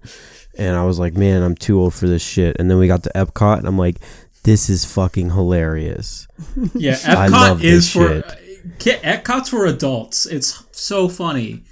[0.57, 2.57] and I was like, man, I'm too old for this shit.
[2.59, 3.97] And then we got to Epcot, and I'm like,
[4.43, 6.27] this is fucking hilarious.
[6.73, 8.79] Yeah, I love Epcot is this for shit.
[8.79, 10.25] Ki- Epcot's for adults.
[10.25, 11.63] It's so funny.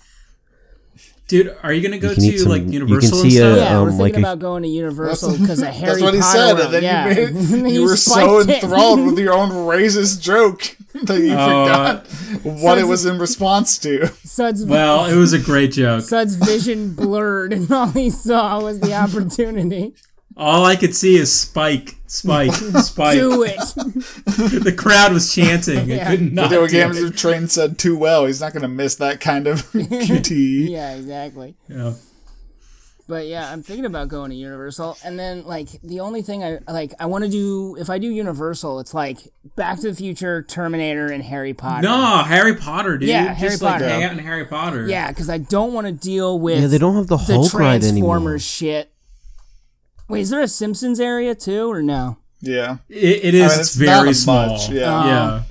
[1.28, 3.38] Dude, are you gonna go can eat to some- like you can Universal and see
[3.40, 3.58] a- stuff?
[3.58, 6.14] Yeah, we're um, thinking like a- about going to Universal because of Harry that's what
[6.14, 6.66] he Potter said, World.
[6.66, 7.10] and then yeah.
[7.56, 8.50] you, made, you were so it.
[8.50, 12.08] enthralled with your own racist joke that you Uh, forgot
[12.44, 14.08] what it was in response to.
[14.24, 16.04] Sud's, Well, it was a great joke.
[16.04, 19.94] Sud's vision blurred, and all he saw was the opportunity.
[20.38, 23.18] All I could see is Spike, Spike, Spike.
[23.18, 23.56] Do it.
[24.66, 25.88] The crowd was chanting.
[25.90, 26.12] Yeah.
[26.12, 27.04] It could not Video do games it.
[27.06, 28.26] are trained said too well.
[28.26, 30.70] He's not going to miss that kind of QTE.
[30.70, 31.56] yeah, exactly.
[31.70, 31.94] Yeah.
[33.08, 36.58] But yeah, I'm thinking about going to Universal, and then like the only thing I
[36.68, 39.20] like, I want to do if I do Universal, it's like
[39.56, 41.84] Back to the Future, Terminator, and Harry Potter.
[41.84, 43.08] No, Harry Potter, dude.
[43.10, 43.88] Yeah, Harry Just like Potter.
[43.90, 44.88] hang out in Harry Potter.
[44.88, 47.54] Yeah, because I don't want to deal with Yeah, they don't have the the Hulk
[47.54, 48.16] ride anymore.
[48.16, 48.92] Transformers shit.
[50.08, 52.18] Wait, is there a Simpsons area too, or no?
[52.42, 52.78] Yeah.
[52.90, 53.42] It, it is.
[53.44, 54.50] I mean, it's, it's very small.
[54.50, 55.00] much, yeah.
[55.00, 55.42] Um, yeah.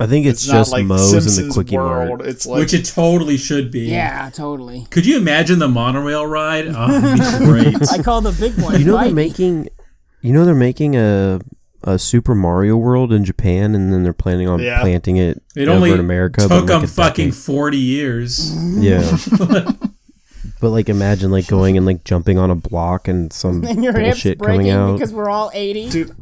[0.00, 2.08] I think it's, It's just not like Moe's and the Simpsons Quickie World.
[2.08, 2.26] Mart.
[2.26, 3.82] It's like Which it totally should be.
[3.82, 4.86] Yeah, totally.
[4.90, 6.66] Could you imagine the monorail ride?
[6.68, 7.92] Oh, be great.
[7.92, 8.78] I call the big one.
[8.80, 9.68] You know Bite they're making,
[10.20, 11.40] you know they're making a
[11.86, 14.80] a Super Mario World in Japan, and then they're planning on Yeah.
[14.80, 16.48] planting it It over only in America.
[16.48, 17.34] but took in, them fucking decade.
[17.36, 18.52] forty years.
[18.82, 19.16] Yeah.
[20.64, 23.92] but like, imagine like going and like jumping on a block and some And your
[23.92, 24.94] hips bullshit coming breaking out.
[24.94, 25.90] because we're all 80.
[25.90, 26.16] Dude,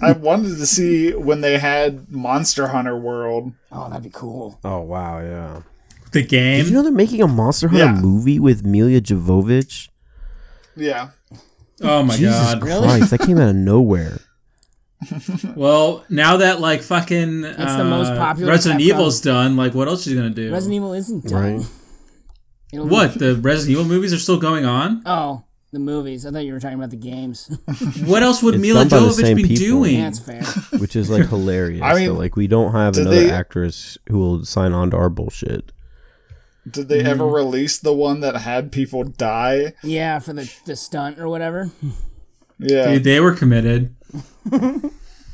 [0.00, 3.52] I wanted to see when they had Monster Hunter World.
[3.72, 4.60] Oh, that'd be cool.
[4.62, 5.62] oh wow, yeah.
[6.12, 6.58] The game.
[6.62, 8.00] Did you know they're making a Monster Hunter Yeah.
[8.00, 9.88] movie with Milla Jovovich?
[10.76, 11.08] Yeah.
[11.82, 12.62] oh my Jesus god.
[12.62, 14.20] Christ, that came out of nowhere.
[15.56, 19.88] Well, now that like fucking It's the most uh, popular Resident Evil's done, like what
[19.88, 20.52] else is he gonna do?
[20.52, 21.56] Resident Evil isn't done.
[21.58, 21.66] Right.
[22.72, 25.02] It'll be- what the Resident Evil movies are still going on?
[25.06, 26.24] Oh, the movies.
[26.26, 27.50] I thought you were talking about the games.
[28.04, 29.56] What else would It's Milla done by the Jovovich same be people.
[29.56, 30.00] doing?
[30.00, 30.42] That's fair.
[30.78, 31.82] Which is like hilarious.
[31.82, 34.90] I mean, that, like we don't have did another they- actress who will sign on
[34.92, 35.72] to our bullshit.
[36.70, 37.34] Did they ever Mm-hmm.
[37.34, 39.72] release the one that had people die?
[39.82, 41.70] Yeah, for the, the stunt or whatever.
[42.60, 42.90] Yeah.
[42.94, 43.94] Dude, they were committed.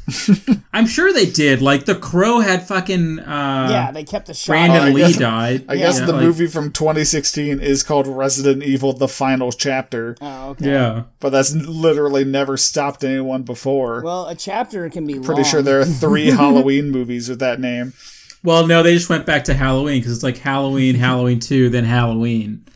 [0.73, 1.62] I'm sure they did.
[1.62, 4.53] Like the Crow had fucking uh yeah, they kept the shot.
[4.53, 5.64] Brandon I Lee guess- died.
[5.69, 10.17] I guess Yeah, the like- movie from 2016 is called Resident Evil: The Final Chapter,
[10.21, 10.71] Oh, okay.
[10.71, 11.05] Yeah.
[11.21, 14.03] but that's literally never stopped anyone before.
[14.03, 15.45] Well, a chapter can be Pretty long.
[15.51, 17.95] sure there are three Halloween movies with that name.
[18.43, 21.85] Well, no, they just went back to Halloween because it's like Halloween, Halloween two, then
[21.85, 22.67] Halloween.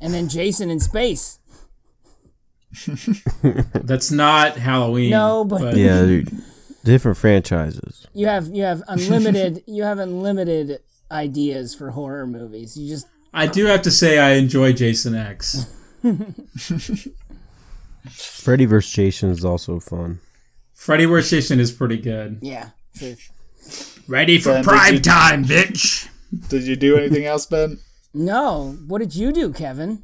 [0.00, 1.38] And then Jason in space.
[3.74, 5.10] That's not Halloween.
[5.10, 6.22] No, but- Yeah, they're
[6.84, 8.06] different franchises.
[8.14, 12.76] You have you have unlimited you have unlimited ideas for horror movies.
[12.76, 15.66] You just I do have to say I enjoy Jason X.
[18.10, 18.92] Freddy vs.
[18.92, 20.20] Jason is also fun.
[20.74, 21.30] Freddy vs.
[21.30, 22.38] Jason is pretty good.
[22.42, 22.70] yeah.
[22.96, 23.16] True.
[24.06, 26.08] Ready for Ben, prime you- time, bitch.
[26.48, 27.78] Did you do anything else, Ben?
[28.12, 30.02] No, what did you do, Kevin?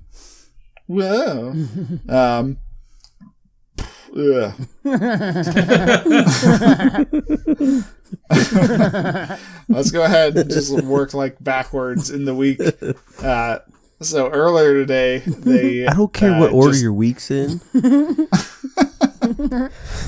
[0.91, 1.55] Well,
[2.09, 2.59] um.
[9.69, 12.61] Let's go ahead and just work like backwards in the week.
[13.23, 13.59] Uh,
[14.01, 17.61] so earlier today, they I don't care uh, what order just- your week's in.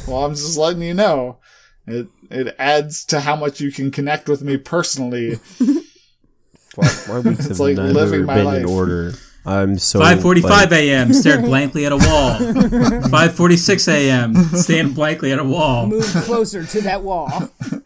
[0.09, 1.38] Well, I'm just letting you know.
[1.87, 5.35] It it adds to how much you can connect with me personally.
[5.37, 8.62] Fuck, my weeks have like never living my been life.
[8.62, 9.12] in order.
[9.44, 11.12] I'm so Five forty-five a.m.
[11.12, 13.02] Stared blankly at a wall.
[13.09, 14.35] Five forty-six a.m.
[14.55, 15.87] Stand blankly at a wall.
[15.87, 17.50] Move closer to that wall.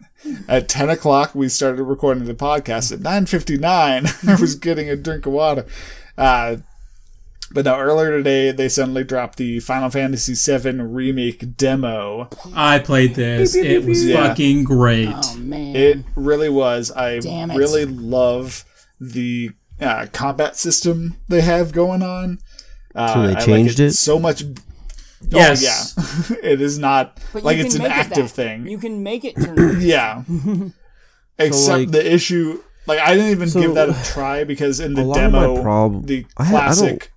[0.48, 2.90] At 10 o'clock, we started recording the podcast.
[2.90, 5.66] At 9.59, I was getting a drink of water.
[6.18, 6.56] Uh,
[7.52, 12.28] but now earlier today, they suddenly dropped the Final Fantasy VII Remake demo.
[12.56, 13.54] I played this.
[13.54, 14.26] It was Yeah.
[14.28, 15.14] fucking great.
[15.14, 15.76] Oh man.
[15.76, 16.90] It really was.
[16.90, 17.56] I Damn it.
[17.56, 18.64] really love
[19.00, 22.38] the uh, combat system they have going on.
[22.94, 23.92] Uh, So they changed like it?
[23.92, 24.42] so much.
[25.28, 25.94] Yes.
[25.98, 26.36] Oh, yeah.
[26.52, 28.66] it is not But like it's can an make it active thing.
[28.66, 29.80] You can make it turn.
[29.80, 30.22] Yeah.
[31.38, 34.94] Except like- the issue, like I didn't even So, give that a try because in
[34.94, 37.12] the a lot of demo, my prob- the I ha- I don't- classic.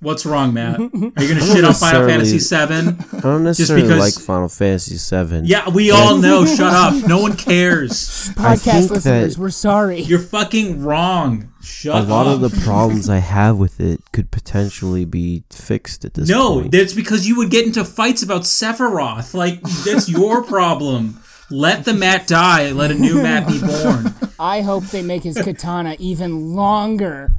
[0.00, 0.80] What's wrong, Matt?
[0.80, 2.98] Are you gonna shit on Final Fantasy Seven?
[3.12, 5.44] I don't necessarily because- like Final Fantasy Seven.
[5.44, 6.44] Yeah, we all know.
[6.44, 6.94] Shut up.
[7.06, 8.30] No one cares.
[8.34, 10.00] Podcast listeners, that we're sorry.
[10.00, 11.52] You're fucking wrong.
[11.62, 12.34] Shut a lot up.
[12.34, 16.72] of the problems I have with it could potentially be fixed at this no, point.
[16.72, 19.34] that's because you would get into fights about Sephiroth.
[19.34, 21.20] Like that's your problem.
[21.50, 22.70] Let the Matt die.
[22.72, 24.14] Let a new Matt be born.
[24.38, 27.32] I hope they make his katana even longer.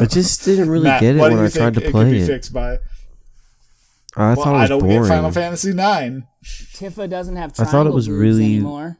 [0.00, 2.10] I just didn't really Matt, get it when I tried think to it play could
[2.12, 2.26] be it.
[2.26, 2.76] fixed by?
[4.16, 5.02] Oh, I Well, thought it I was don't boring.
[5.02, 6.26] get Final Fantasy Nine.
[6.44, 8.98] Tifa doesn't have I thought it was really- anymore.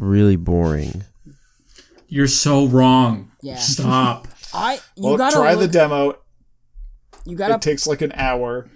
[0.00, 1.04] really boring.
[2.08, 3.30] You're so wrong.
[3.42, 3.56] Yeah.
[3.56, 4.28] Stop.
[4.54, 6.16] I you Well, gotta try the demo.
[7.24, 8.68] you gotta It takes like an hour.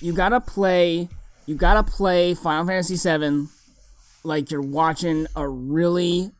[0.00, 1.08] you gotta play
[1.46, 3.46] you gotta play Final Fantasy VII
[4.24, 6.30] like you're watching a really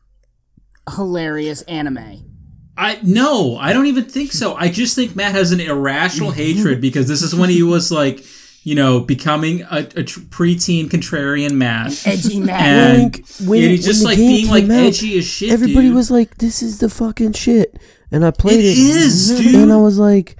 [0.95, 2.32] hilarious anime.
[2.77, 4.55] I no, I don't even think so.
[4.55, 8.25] I just think Matt has an irrational hatred because this is when he was like,
[8.63, 12.07] you know, becoming a, a tr- preteen contrarian Matt.
[12.07, 15.25] Edgy Matt, And, When- when- and he's just like being like came out, edgy as
[15.25, 15.51] shit.
[15.51, 15.95] Everybody dude.
[15.95, 17.77] was like, "This is the fucking shit,"
[18.11, 18.77] and I played It it.
[18.77, 19.55] is, dude.
[19.55, 20.37] And I was like,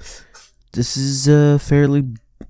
[0.71, 2.03] "This is uh, fairly,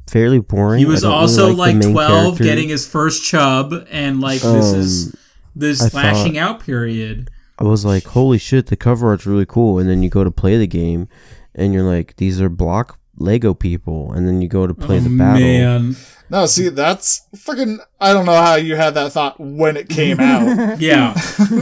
[0.08, 2.44] fairly boring." He was don't really also like, twelve, character.
[2.46, 5.14] getting his first chub, and like this is Um,
[5.56, 7.30] this I lashing thought- out period.
[7.64, 10.32] I was like, "Holy shit!" The cover art's really cool, and then you go to
[10.32, 11.08] play the game,
[11.56, 15.02] and you're like, "These are block Lego people, and then you go to play Oh,
[15.02, 15.40] the battle.
[15.42, 15.96] man.
[16.30, 17.80] No, see, that's fucking.
[18.02, 20.80] I don't know how you had that thought when it came out.
[20.80, 21.14] Yeah.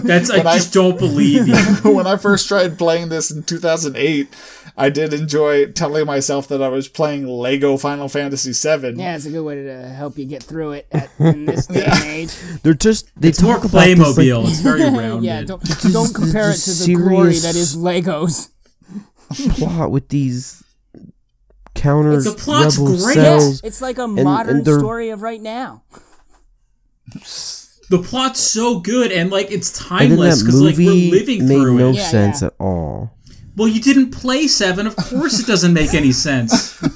[0.03, 1.55] That's I When I- just don't believe you.
[1.93, 4.29] when I first tried playing this in 2008,
[4.77, 8.93] I did enjoy telling myself that I was playing Lego Final Fantasy VII.
[8.97, 11.83] Yeah, it's a good way to help you get through it at, in this day
[11.85, 12.33] and age.
[12.63, 14.47] They're just they It's more talk about this, like, Playmobil.
[14.47, 15.23] it's very rounded.
[15.25, 15.61] yeah, don't
[15.91, 18.49] don't compare it to the glory that is Legos.
[19.57, 20.63] plot with these
[21.75, 23.13] counter The plot's rebel great.
[23.15, 23.61] cells.
[23.63, 25.83] It's like a modern and story of right now.
[27.89, 31.11] the plot's so good and like it's And then timeless that because like we're movie
[31.11, 31.95] living made through no it.
[31.95, 32.47] Yeah, sense yeah.
[32.47, 33.11] at all.
[33.55, 34.87] Well, you didn't play seven.
[34.87, 36.79] Of course, it doesn't make any sense.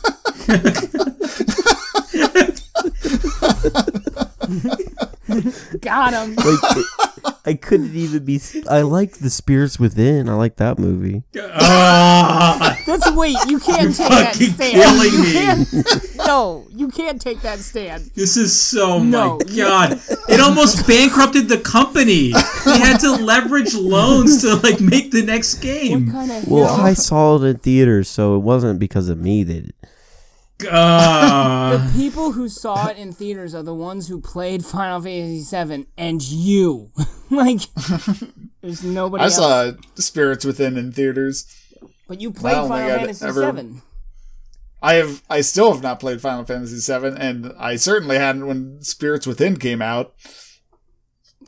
[5.81, 6.35] Got him.
[6.35, 7.04] Like it-
[7.45, 8.41] I couldn't even be.
[8.69, 10.27] I like the spirits within.
[10.29, 11.23] I like that movie.
[11.37, 14.73] Ah, That's wait, you can't take that fucking stand.
[14.73, 15.31] killing You me.
[15.33, 18.09] can't- no, you can't take that stand.
[18.15, 19.37] this is so No.
[19.45, 19.99] my god.
[20.27, 22.31] It almost bankrupted the company.
[22.65, 26.11] They had to leverage loans to like make the next What game.
[26.11, 26.85] kind of Well, hell?
[26.85, 29.73] I saw it in theaters, so it wasn't because of me that.
[30.71, 31.91] Ah.
[31.95, 36.21] people who saw it in theaters are the ones who played Final Fantasy VII, and
[36.21, 36.91] you.
[37.29, 37.61] like,
[38.61, 39.35] there's nobody I else.
[39.35, 41.45] saw Spirits Within in theaters.
[42.07, 43.81] but you played I don't Final think Fantasy ever- VII.
[44.81, 48.81] I have, I still have not played Final Fantasy VII, and I certainly hadn't when
[48.81, 50.13] Spirits Within came out.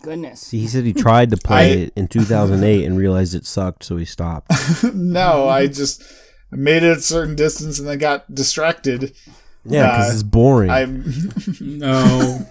[0.01, 0.51] Goodness.
[0.51, 3.97] He said he tried to play I- it in 2008 and realized it sucked, so
[3.97, 4.51] he stopped.
[4.93, 6.03] No, I just
[6.51, 9.13] made it a certain distance and then got distracted.
[9.65, 10.69] Yeah, because Uh, it's boring.
[10.69, 10.85] I
[11.61, 12.45] No.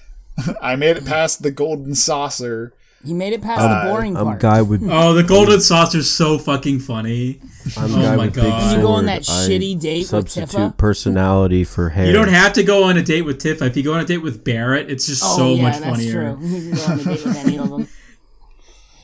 [0.62, 2.72] I made it past the golden saucer.
[3.04, 4.40] He made it past Uh, the boring I'm part.
[4.40, 4.82] guy with.
[4.90, 7.40] Oh, the golden saucer's so fucking funny.
[7.76, 8.60] I'm Oh guy my God.
[8.62, 8.76] sword.
[8.76, 10.76] You go on that I shitty date with substitute Tifa?
[10.76, 12.06] personality for hair.
[12.06, 13.62] You don't have to go on a date with Tiff.
[13.62, 15.86] If you go on a date with Barret, it's just Oh, so yeah, much that's
[15.86, 16.36] funnier.
[16.36, 16.46] true.
[16.46, 17.88] You can go on a date with any of them.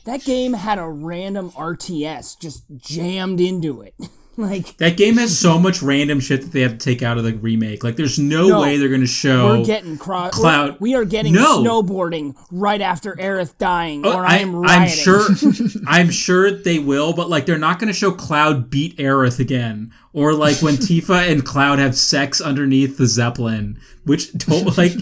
[0.05, 3.93] That game had a random RTS just jammed into it.
[4.49, 7.23] like, That game has so much random shit that they have to take out of
[7.23, 7.83] the remake.
[7.83, 9.57] Like, there's no, No, way they're going to show.
[9.57, 10.31] we're getting cross.
[10.33, 11.63] Cloud- We are getting No.
[11.63, 15.25] snowboarding right after Aerith dying, Oh, or I, am I'm sure.
[15.87, 19.91] I'm sure they will, but like they're not going to show Cloud beat Aerith again,
[20.13, 24.93] or like when Tifa and Cloud have sex underneath the Zeppelin, which don't like,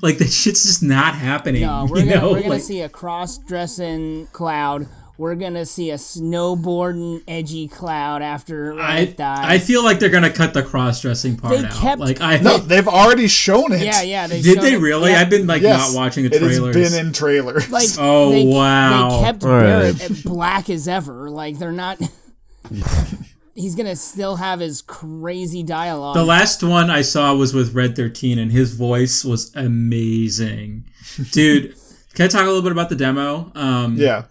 [0.00, 1.62] like that shit's just not happening.
[1.62, 2.30] No, we're you gonna know?
[2.32, 4.86] we're gonna Like, see a cross-dressing Cloud.
[5.20, 9.38] We're gonna see a snowboarding edgy Cloud after Aerith I, dies.
[9.42, 11.72] I feel like they're gonna cut the cross dressing part They out.
[11.72, 13.82] kept- like I No, they've already shown it.
[13.82, 14.26] yeah, yeah.
[14.26, 15.10] They did showed they it- really?
[15.10, 15.20] yeah.
[15.20, 16.74] I've been like Yes, not watching the trailers.
[16.74, 17.70] It has been in trailers.
[17.70, 19.10] like Oh, they, wow.
[19.10, 19.62] they kept All right.
[19.98, 21.98] Barret at black as ever like they're not
[23.54, 27.94] he's gonna still have his crazy dialogue The last one I saw was with Red
[27.94, 30.84] 13, and his voice was amazing.
[31.32, 31.74] Dude,
[32.14, 33.52] can I talk a little bit about the demo?
[33.54, 34.24] Um, yeah.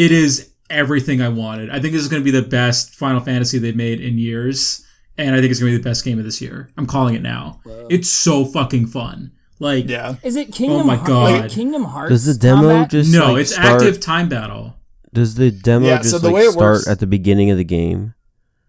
[0.00, 1.68] It is everything I wanted.
[1.70, 4.84] I think this is going to be the best Final Fantasy they've made in years,
[5.18, 6.70] and I think it's going to be the best game of this year.
[6.76, 7.60] I'm calling it now.
[7.90, 9.32] It's so fucking fun.
[9.58, 10.14] Like, Yeah.
[10.22, 11.40] is it Kingdom Oh my Heart- God.
[11.42, 12.90] like Kingdom Hearts Does the demo combat?
[12.90, 14.74] just no, like, it's start, active time battle.
[15.12, 17.50] Does the demo Yeah, just so the like way it start works- at the beginning
[17.50, 18.14] of the game?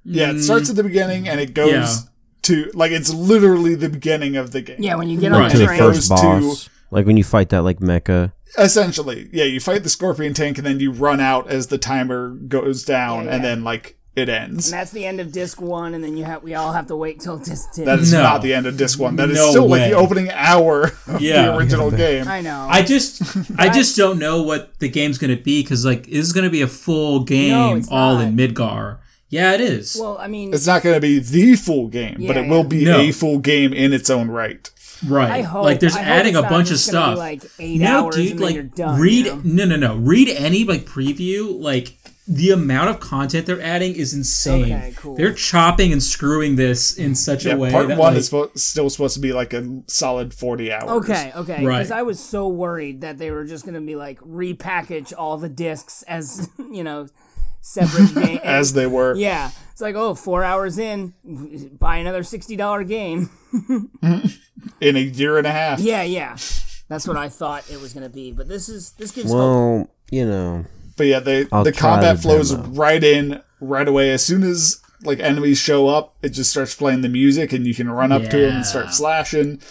[0.04, 1.96] Yeah, it starts at the beginning and it mm, goes Yeah.
[2.42, 4.78] to like it's literally the beginning of the game.
[4.80, 5.44] yeah when you get Right.
[5.44, 8.34] on To the the first goes to- boss, like when you fight that like mecha.
[8.58, 12.30] Essentially, yeah, you fight the scorpion tank and then you run out as the timer
[12.30, 13.50] goes down Yeah, and yeah.
[13.50, 14.70] then like it ends.
[14.70, 16.98] and that's the end of disc one and then you have we all have to
[16.98, 18.22] wait till disc 10 That is No.
[18.22, 19.16] not the end of disc one.
[19.16, 19.80] That is No still way.
[19.80, 21.44] like the opening hour of Yeah.
[21.46, 22.28] the original game.
[22.28, 23.22] i know I just,
[23.58, 26.44] I just don't know what the game's going to be because like, this is going
[26.44, 28.28] to be a full game it's all not.
[28.28, 28.98] in Midgar.
[29.30, 29.96] Yeah, it is.
[29.98, 32.64] well i mean It's not going to be the full game, but Yeah, it will
[32.64, 32.68] yeah.
[32.68, 33.00] be No.
[33.00, 34.70] a full game in its own right.
[35.08, 35.32] Right.
[35.32, 37.18] I hope- like there's I adding it's a bunch of just gonna be, stuff.
[37.18, 39.42] like, eight no, hours dude, and like done, read you know?
[39.44, 39.96] no no no.
[39.96, 44.72] Read any like preview, like the amount of content they're adding is insane.
[44.72, 45.16] Okay, cool.
[45.16, 48.30] They're chopping and screwing this in such Yeah, a way part that one like, is
[48.30, 50.90] spo- still supposed to be like a solid 40 hours.
[51.04, 51.60] Okay, okay.
[51.60, 51.92] Because Right.
[51.92, 55.50] I was so worried that they were just going to be like repackage all the
[55.50, 57.08] discs as, you know,
[57.62, 58.40] separate game.
[58.44, 59.16] As they were.
[59.16, 59.52] yeah.
[59.72, 61.14] It's like, oh, four hours in,
[61.80, 63.30] buy another $60 game.
[64.82, 65.80] in a year and a half.
[65.80, 66.36] Yeah, yeah.
[66.88, 68.32] That's what I thought it was going to be.
[68.32, 69.38] But this is, this gives hope.
[69.38, 70.66] Well, you know,
[70.98, 72.68] But yeah, they I'll the combat the flows demo.
[72.70, 74.12] right in right away.
[74.12, 77.74] As soon as like enemies show up, it just starts playing the music, and you
[77.74, 79.62] can run up to them and start slashing.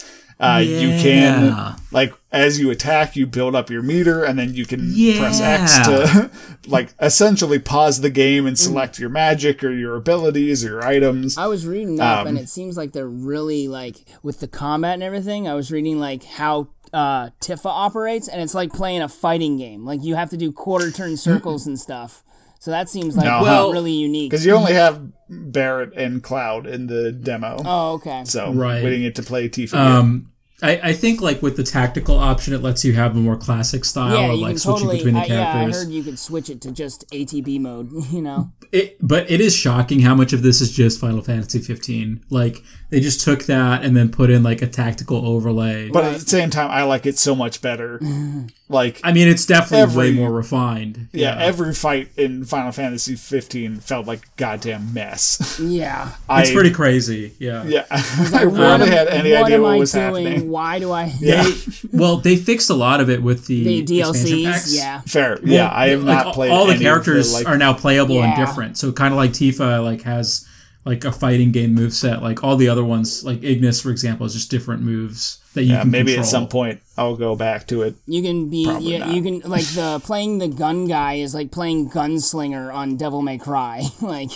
[0.40, 4.64] Uh, You can like as you attack, you build up your meter, and then you
[4.64, 6.30] can press X to
[6.70, 11.36] like essentially pause the game and select your magic or your abilities or your items.
[11.36, 14.94] I was reading up, Um, and it seems like they're really like with the combat
[14.94, 15.48] and everything.
[15.48, 19.84] I was reading like how uh, Tifa operates, and it's like playing a fighting game.
[19.84, 22.22] Like you have to do quarter turn circles and stuff.
[22.61, 23.42] So that seems like No.
[23.42, 24.30] Well, really unique.
[24.30, 25.00] Because you only have
[25.30, 28.22] Barret and Cloud in the demo, Oh, okay.
[28.26, 28.84] so Right.
[28.84, 29.72] we didn't to play Tifa.
[29.72, 29.80] yet.
[29.80, 30.30] Um,
[30.62, 33.84] I, I think like with the tactical option, it lets you have a more classic
[33.84, 34.96] style yeah, of you like switching totally.
[34.98, 37.90] between the I, yeah, I heard you could switch it to just ATB mode.
[38.11, 38.52] You know.
[38.72, 42.24] It, but it is shocking how much of this is just Final Fantasy 15.
[42.28, 45.88] Like they just took that and then put in like a tactical overlay.
[45.91, 48.01] But at the same time, I like it so much better.
[48.68, 51.09] like, I mean, it's definitely Every- way more refined.
[51.12, 55.59] yeah, every fight in Final Fantasy 15 felt like a goddamn mess.
[55.62, 56.11] Yeah.
[56.30, 57.34] it's pretty crazy.
[57.38, 57.64] Yeah.
[57.64, 60.05] Yeah, I What rarely am- had any what idea am what I was doing?
[60.26, 60.51] happening.
[60.51, 61.12] Why do I?
[61.20, 61.53] Yeah, They,
[61.93, 64.45] well, they fixed a lot of it with the, The DLCs.
[64.45, 64.74] packs.
[64.76, 65.01] Yeah.
[65.03, 65.38] fair.
[65.45, 66.51] yeah, I have like, not played.
[66.51, 68.76] all the any of characters like, are now playable and different.
[68.78, 70.47] So kind of like Tifa like has
[70.85, 72.22] like a fighting game move set.
[72.22, 75.72] Like all the other ones, like Ignis for example, is just different moves that you
[75.74, 76.24] Yeah, can maybe control.
[76.24, 77.97] at some point I'll go back to it.
[78.07, 79.14] You can be Probably yeah, not.
[79.14, 83.37] you can like the playing the gun guy is like playing gunslinger on Devil May
[83.39, 83.83] Cry.
[84.01, 84.31] like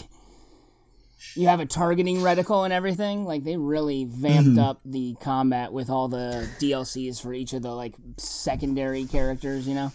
[1.36, 3.24] you have a targeting reticle and everything.
[3.24, 4.58] Like they really vamped Mm-hmm.
[4.58, 9.74] up the combat with all the DLCs for each of the like secondary characters, you
[9.74, 9.92] know?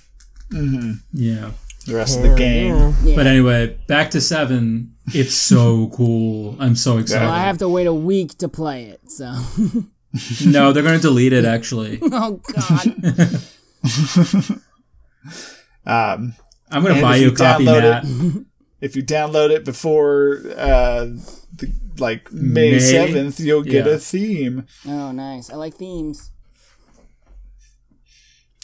[1.14, 1.52] Yeah.
[1.86, 2.94] The rest of the game.
[3.04, 3.16] Yeah.
[3.16, 4.96] But anyway, back to seven.
[5.14, 6.56] It's so cool.
[6.60, 7.26] I'm so excited.
[7.26, 9.32] well, I have to wait a week to play it, so
[10.46, 12.00] no, they're going to delete it actually.
[12.12, 13.42] Oh god.
[15.86, 16.36] Um,
[16.72, 18.04] I'm going to buy you a copy, download
[18.36, 18.44] Matt.
[18.82, 21.06] if you download it before uh,
[21.56, 22.80] the, like May May?
[22.80, 23.94] seventh, you'll get Yeah.
[23.94, 24.68] a theme.
[24.88, 25.50] oh nice.
[25.50, 26.32] I like themes.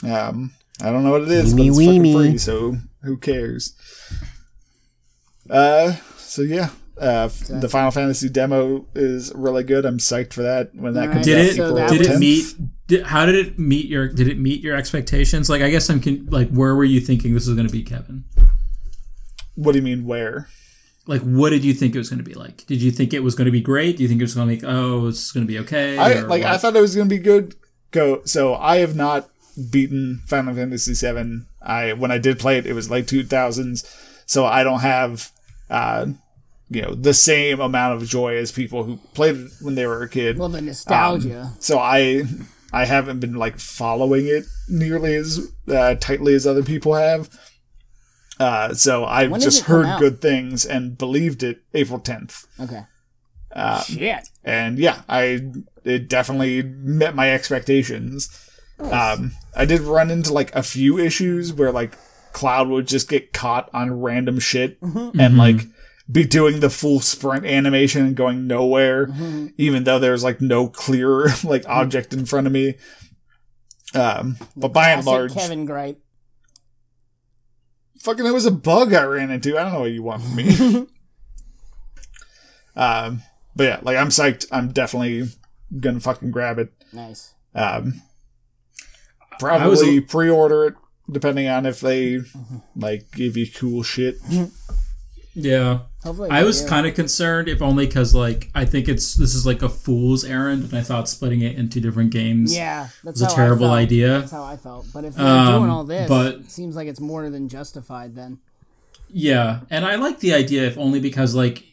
[0.03, 0.51] Um,
[0.83, 2.13] I don't know what it is, but it's fucking weenie.
[2.13, 2.75] free, so
[3.05, 3.75] who cares?
[5.49, 9.85] Uh, so yeah, uh, f- the Final Fantasy demo is really good.
[9.85, 11.45] I'm psyched for that when that Alright, comes Did out.
[11.45, 11.55] it?
[11.55, 12.45] So April that did it meet?
[12.87, 14.07] Did, how did it meet your?
[14.07, 15.49] Did it meet your expectations?
[15.49, 17.83] Like, I guess I'm con- like, where were you thinking this was going to be,
[17.83, 18.23] Kevin?
[19.55, 20.05] What do you mean?
[20.05, 20.47] Where?
[21.07, 22.65] Like, what did you think it was going to be like?
[22.65, 23.97] Did you think it was going to be great?
[23.97, 25.97] Do you think it was going to be, like, oh, it's going to be okay?
[25.97, 26.43] I or like.
[26.43, 27.55] I thought it was gonna be good.
[27.91, 28.21] Go.
[28.25, 29.29] So I have not
[29.69, 31.45] beaten Final Fantasy VII.
[31.65, 33.83] I when I did play it, it was late two thousands.
[34.25, 35.31] So I don't have,
[35.69, 36.07] uh,
[36.69, 40.01] you know, the same amount of joy as people who played it when they were
[40.01, 40.37] a kid.
[40.37, 41.51] Well the nostalgia.
[41.59, 42.23] So I
[42.73, 47.29] I haven't been like following it nearly as uh, tightly as other people have.
[48.39, 52.45] Uh, so I've When just heard good things and believed it April tenth.
[52.59, 52.81] okay.
[53.55, 54.27] Uh, Shit.
[54.43, 55.39] and yeah, I
[55.85, 58.27] it definitely met my expectations.
[58.79, 61.97] Um, I did run into like a few issues where like
[62.33, 65.61] Cloud would just get caught on random shit and like
[66.11, 69.07] be doing the full sprint animation and going nowhere,
[69.57, 72.75] even though there's like no clear like object in front of me.
[73.93, 75.97] Um, but by and Classic large, Kevin Gripe.
[77.99, 79.57] fucking, it was a bug I ran into.
[79.57, 80.57] I don't know what you want from me.
[82.75, 83.21] um,
[83.55, 84.47] but yeah, like I'm psyched.
[84.51, 85.29] I'm definitely
[85.79, 86.73] gonna fucking grab it.
[86.91, 87.33] Nice.
[87.53, 88.01] Um, was
[89.39, 90.73] probably a- pre-order it,
[91.11, 92.19] depending on if they
[92.75, 94.17] like give you cool shit.
[95.33, 95.79] yeah.
[96.03, 99.45] Hopefully I was kind of concerned, if only because like I think it's this is
[99.45, 103.31] like a fool's errand, and I thought splitting it into different games Yeah, that's was
[103.33, 104.19] a terrible idea.
[104.19, 104.85] That's how I felt.
[104.93, 108.15] But if they're Um, doing all this, but- it seems like it's more than justified
[108.15, 108.37] then.
[109.11, 111.63] Yeah, and I like the idea, if only because like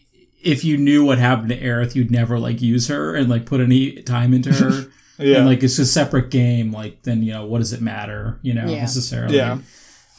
[0.43, 3.61] if you knew what happened to Aerith, you'd never like use her and like put
[3.61, 4.87] any time into her.
[5.23, 8.39] Yeah, And like it's a separate game, like then you know what does it matter?
[8.43, 8.81] You know Yeah.
[8.81, 9.37] necessarily.
[9.37, 9.59] yeah.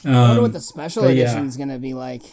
[0.05, 1.31] I wonder Um, what the special edition yeah.
[1.31, 2.23] edition's gonna be like.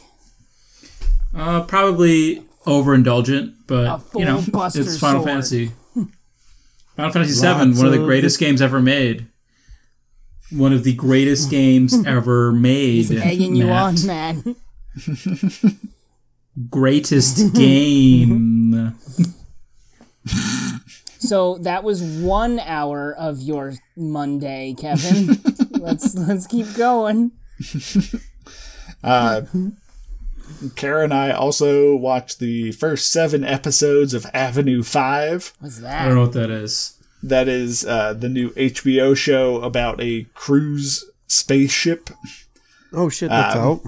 [1.34, 5.30] uh, probably overindulgent, but you know Buster it's Final Sword.
[5.30, 5.72] Fantasy.
[6.96, 9.26] Final Fantasy Seven, one of the of- greatest games ever made.
[10.50, 13.06] One of the greatest games ever made.
[13.06, 14.56] He's egging you on, man.
[16.68, 18.94] Greatest game.
[21.30, 25.40] So that was one hour of your Monday, Kevin.
[25.78, 27.30] let's let's keep going.
[29.02, 29.42] Uh,
[30.76, 35.54] Kara and I also watched the first seven episodes of Avenue Five.
[35.60, 36.02] What's that?
[36.02, 36.98] I don't know what that is.
[37.22, 42.10] That is uh, the new HBO show about a cruise spaceship.
[42.92, 43.80] Oh shit, that's Um, out.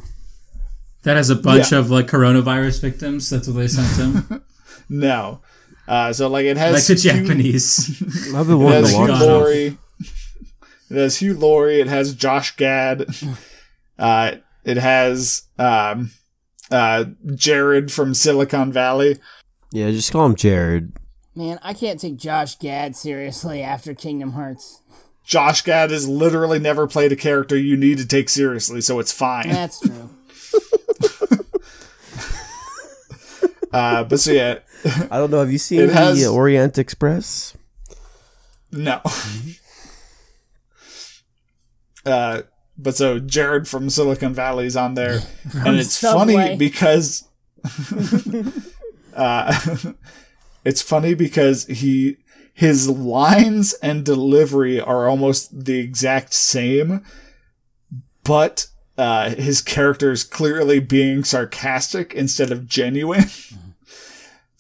[1.03, 1.81] That has a bunch Yeah.
[1.81, 3.29] of like coronavirus victims.
[3.29, 3.97] That's what they sent
[4.31, 4.43] him.
[4.89, 5.41] No,
[5.89, 8.03] Uh, so like it has like the Hugh- Japanese.
[8.35, 9.79] I've been It has Hugh watch Laurie.
[10.91, 11.81] It has Hugh Laurie.
[11.81, 13.07] It has Josh Gad.
[13.99, 14.33] Uh,
[14.65, 16.11] it has um,
[16.71, 17.05] uh,
[17.35, 19.19] Jared from Silicon Valley.
[19.73, 20.93] Yeah, just call him Jared.
[21.35, 24.83] Man, I can't take Josh Gad seriously after Kingdom Hearts.
[25.25, 29.13] Josh Gad has literally never played a character you need to take seriously, so it's
[29.13, 29.49] fine.
[29.49, 30.11] That's true.
[33.73, 34.59] Uh, but so yeah,
[35.11, 35.41] I don't know.
[35.41, 37.57] Have you seen It the has- Orient Express?
[38.71, 39.01] no.
[42.05, 42.43] uh,
[42.79, 45.21] but so Jared from Silicon Valley is on there,
[45.55, 46.35] and it's Subway.
[46.35, 47.25] funny because
[49.15, 49.77] uh,
[50.65, 52.17] it's funny because he
[52.55, 57.05] his lines and delivery are almost the exact same,
[58.25, 58.67] but
[58.99, 63.25] uh, his character is clearly being sarcastic instead of genuine.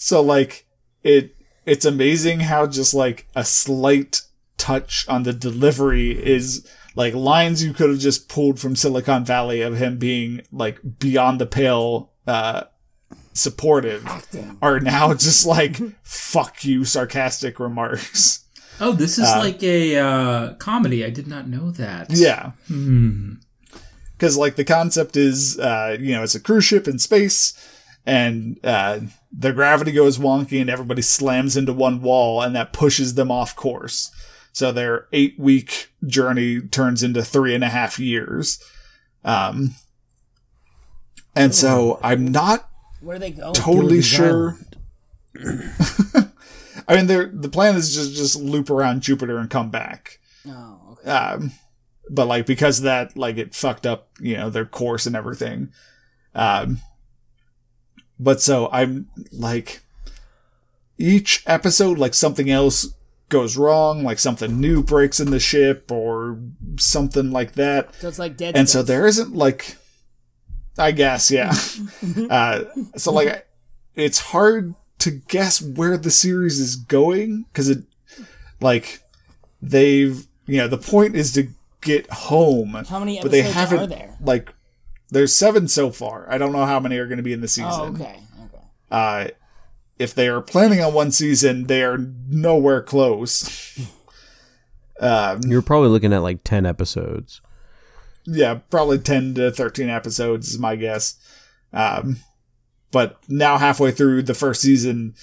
[0.02, 0.66] so like
[1.04, 4.22] it it's amazing how just like a slight
[4.58, 9.60] touch on the delivery is like lines you could have just pulled from Silicon Valley
[9.60, 12.64] of him being like beyond the pale uh
[13.32, 14.04] supportive
[14.60, 18.44] are now just like fuck you sarcastic remarks.
[18.80, 21.04] oh, this is like a uh, comedy.
[21.04, 22.08] I did not know that.
[22.10, 22.52] Yeah.
[22.66, 23.34] Hmm.
[24.14, 27.54] because like the concept is uh you know it's a cruise ship in space
[28.04, 28.98] and uh
[29.32, 33.54] the gravity goes wonky and everybody slams into one wall and that pushes them off
[33.56, 34.10] course
[34.52, 38.58] so their eight week journey turns into three and a half years
[39.24, 39.74] um
[41.36, 42.68] and so i'm not
[43.00, 43.54] Where are they going?
[43.54, 44.58] totally sure
[46.88, 50.98] i mean they're the plan is just just loop around jupiter and come back Oh,
[51.00, 51.08] okay.
[51.10, 51.52] um,
[52.10, 55.70] but like because of that, like it fucked up, you know, their course and everything.
[56.34, 56.80] Um,
[58.22, 59.82] but so I'm like,
[60.98, 62.94] each episode, like something else
[63.28, 66.38] goes wrong, like something new breaks in the ship or
[66.78, 67.94] something like that.
[67.96, 69.76] So it's like Dead And so there isn't like,
[70.78, 71.52] I guess, yeah.
[72.30, 72.64] uh,
[72.96, 73.48] so like,
[73.94, 77.84] it's hard to guess where the series is going because it,
[78.60, 79.00] like,
[79.60, 81.48] they've, you know, the point is to
[81.80, 84.16] get home, How many but they episodes haven't, are there?
[84.20, 84.54] like,
[85.12, 86.26] there's seven so far.
[86.28, 87.70] I don't know how many are going to be in the season.
[87.72, 88.18] Oh, okay.
[88.46, 88.64] Okay.
[88.90, 89.28] Uh,
[89.98, 91.98] if they are planning on one season, they are
[92.28, 93.78] nowhere close.
[95.00, 97.40] um, You're probably looking at like ten episodes.
[98.24, 101.16] yeah, probably 10 to 13 episodes is my guess.
[101.72, 102.16] Um,
[102.90, 105.14] but now halfway through the first season,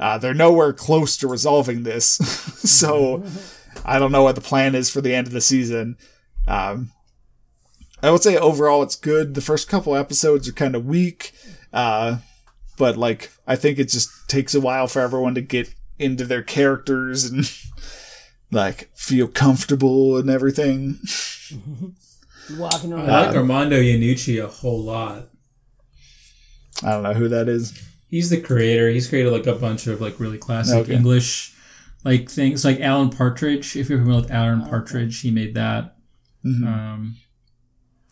[0.00, 2.04] uh, they're nowhere close to resolving this.
[2.16, 3.24] so
[3.84, 5.96] I don't know what the plan is for the end of the season.
[6.46, 6.90] Um,
[8.02, 9.34] I would say overall it's good.
[9.34, 11.32] The first couple episodes are kind of weak.
[11.72, 12.18] Uh,
[12.76, 16.42] but like, I think it just takes a while for everyone to get into their
[16.42, 17.50] characters and
[18.52, 20.98] like feel comfortable and everything.
[22.56, 25.28] Walking I like Armando Iannucci a whole lot.
[26.82, 27.78] I don't know who that is.
[28.08, 28.88] He's the creator.
[28.88, 30.94] He's created like a bunch of like really classic Okay.
[30.94, 31.54] English
[32.04, 33.76] like things, like Alan Partridge.
[33.76, 35.96] If you're familiar with Alan Partridge, he made that.
[36.46, 36.66] Mhm.
[36.66, 37.16] Um,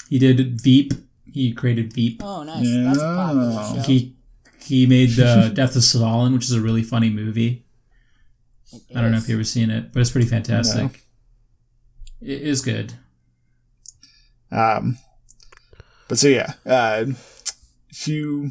[0.08, 0.92] he did Veep.
[1.32, 2.22] He created Veep.
[2.24, 2.66] oh, nice.
[2.66, 3.74] That's a popular Yeah.
[3.74, 3.80] show.
[3.82, 4.16] He
[4.62, 7.64] he made the Death of Stalin, which is a really funny movie.
[8.94, 11.02] I don't know if you've ever seen it, but it's pretty fantastic.
[12.20, 12.94] It is good.
[14.50, 14.98] Um,
[16.08, 17.06] but so yeah, uh,
[17.92, 18.50] Hugh,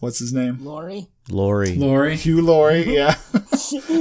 [0.00, 0.58] what's his name?
[0.64, 1.08] Laurie.
[1.28, 1.74] Laurie.
[1.76, 2.16] Laurie.
[2.16, 2.94] Hugh Laurie.
[2.94, 3.16] Yeah,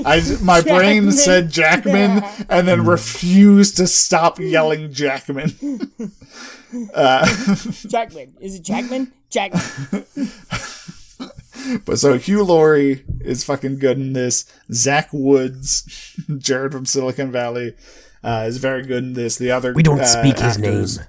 [0.05, 5.53] I my brain said Jackman and then refused to stop yelling Jackman.
[6.93, 7.55] uh,
[7.87, 8.35] Jackman.
[8.39, 9.11] Is it Jackman?
[9.29, 10.05] Jackman.
[11.85, 14.45] but so Hugh Laurie is fucking good in this.
[14.71, 17.75] Zach Woods, Jared from Silicon Valley,
[18.23, 19.37] uh, is very good in this.
[19.37, 21.07] The other We don't uh, speak his actors name.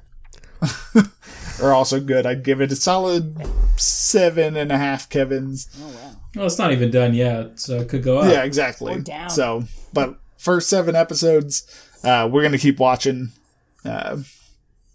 [1.62, 2.26] are also good.
[2.26, 3.36] I'd give it a solid
[3.76, 5.68] seven and a half Kevin's.
[5.80, 6.19] Oh wow.
[6.36, 8.30] Well, it's not even done yet, so it could go up.
[8.30, 8.94] Yeah, exactly.
[8.94, 9.30] Or down.
[9.30, 11.64] So, but first seven episodes,
[12.04, 13.30] uh, we're gonna keep watching.
[13.84, 14.18] Uh,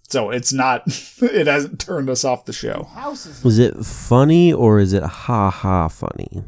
[0.07, 0.83] so it's not,
[1.21, 2.83] it hasn't turned us off the show.
[2.93, 3.43] House is.
[3.43, 6.43] Was it funny or is it ha ha funny?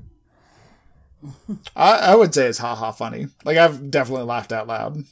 [1.75, 3.27] I, I would say it's haha funny.
[3.43, 5.03] Like I've definitely laughed out loud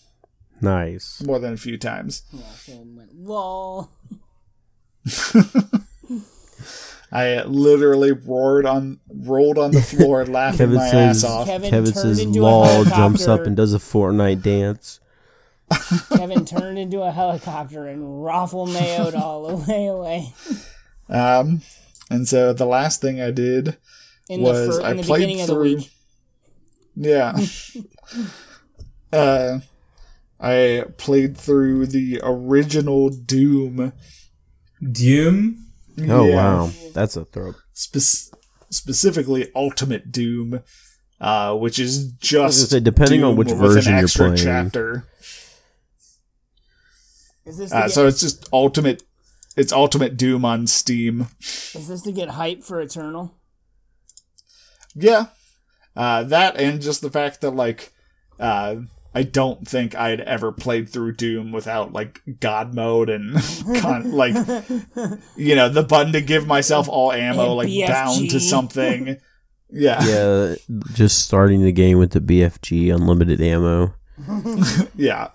[0.62, 1.22] Nice.
[1.26, 2.22] more than a few times.
[2.32, 3.92] Yeah, so it went, lol.
[7.16, 11.48] I literally roared on, rolled on the floor, laughing Kevin my says ass off.
[11.48, 15.00] Kevin Kevin says lol jumps up and does a Fortnite dance.
[16.16, 20.34] Kevin turned into a helicopter and raffle mayoed all the way away.
[21.08, 21.62] Um,
[22.10, 23.78] and so the last thing I did
[24.30, 25.84] in the, was fir- I in the played beginning of the through-
[26.98, 27.38] Yeah.
[29.18, 29.60] uh,
[30.40, 33.94] I played through the original Doom.
[34.92, 35.65] Doom.
[36.00, 36.36] Oh Yeah.
[36.36, 37.54] wow, that's a throw.
[37.74, 38.38] Spec-
[38.70, 40.62] specifically Ultimate Doom,
[41.22, 44.38] uh, which is just say, depending on which version you're extra playing.
[44.44, 45.08] chapter.
[47.46, 49.04] Is this Uh, get, so it's just Ultimate.
[49.56, 51.28] It's Ultimate Doom on Steam.
[51.40, 53.34] is this to get hype for Eternal?
[54.96, 55.28] Yeah.
[55.96, 57.94] Uh, that and just the fact that like
[58.40, 58.76] uh,
[59.16, 63.36] I don't think I'd ever played through Doom without like God mode and
[63.80, 64.36] con- like
[65.38, 67.88] you know the button to give myself all ammo And like BFG.
[67.88, 69.18] bound to something.
[69.72, 70.56] Yeah, Yeah,
[70.94, 73.96] just starting the game with the BFG unlimited ammo.
[74.96, 75.30] yeah.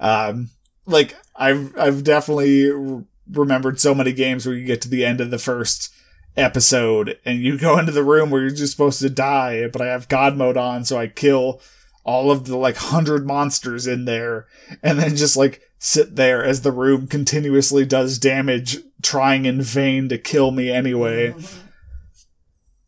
[0.00, 0.50] Um,
[0.86, 5.20] like I've I've definitely r- remembered so many games where you get to the end
[5.20, 5.92] of the first
[6.36, 9.86] episode and you go into the room where you're just supposed to die, but I
[9.86, 11.60] have God mode on, so I kill
[12.04, 14.46] all of the like hundred monsters in there,
[14.82, 20.08] and then just like sit there as the room continuously does damage, trying in vain
[20.08, 21.34] to kill me anyway.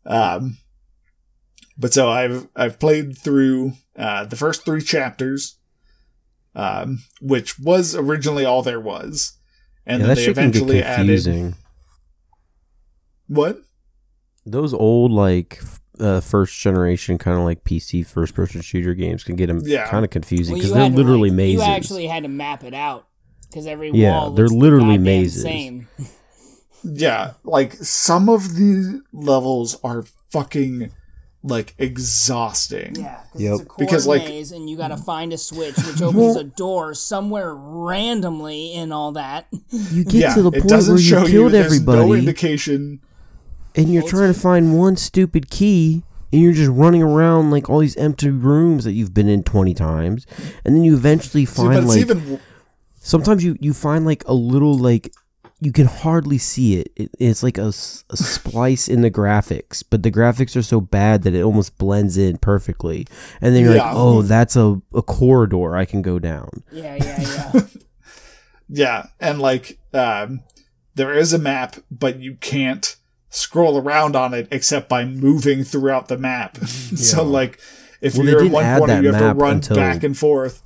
[0.05, 0.57] Um,
[1.77, 5.57] but so I've I've played through uh, the first three chapters,
[6.55, 9.37] um, which was originally all there was,
[9.85, 11.55] and yeah, then that they eventually added
[13.27, 13.61] what?
[14.45, 15.61] Those old like
[16.01, 19.87] uh, first generation kind of like PC first person shooter games can get them Yeah.
[19.87, 21.65] kind of confusing because you they're literally like- mazes.
[21.67, 23.07] You actually had to map it out
[23.49, 25.43] because every Yeah, wall they're looks literally goddamn mazes.
[25.43, 25.87] Same.
[26.83, 30.91] Yeah, like some of the levels are fucking
[31.43, 32.95] like exhausting.
[32.97, 33.51] Yeah, because Yep.
[33.53, 36.35] it's a core Because, like- maze, and you got to find a switch which opens
[36.35, 39.47] a door somewhere randomly in all that.
[39.91, 41.31] you get Yeah, to the it point doesn't where you show you.
[41.31, 42.99] killed There's no everybody indication.
[43.75, 46.03] And you're trying to find one stupid key
[46.33, 49.73] and you're just running around like all these empty rooms that you've been in 20
[49.73, 50.25] times
[50.65, 52.39] and then you eventually See, find it's like even
[52.99, 55.11] sometimes you you find like a little like
[55.63, 56.91] you can hardly see it.
[56.95, 61.35] it it's like a splice in the graphics but the graphics are so bad that
[61.35, 63.05] it almost blends in perfectly
[63.41, 63.83] and then you're Yeah.
[63.85, 67.21] like oh that's a, a corridor i can go down Yeah, yeah,
[67.53, 67.61] yeah.
[68.73, 70.43] Yeah, and like um,
[70.95, 72.95] there is a map, but you can't
[73.31, 76.57] scroll around on it except by moving throughout the map.
[76.95, 77.59] so like
[78.01, 80.61] if Well, you're in one add corner, you have to run until- back and forth.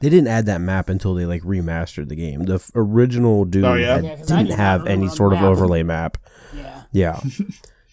[0.00, 3.64] they didn't add that map until they like remastered the game the f- original doom
[3.64, 3.94] Oh, yeah?
[3.96, 6.18] had- Yeah, 'cause didn't did not have any remember sort of overlay map
[6.54, 6.82] yeah.
[6.92, 7.20] yeah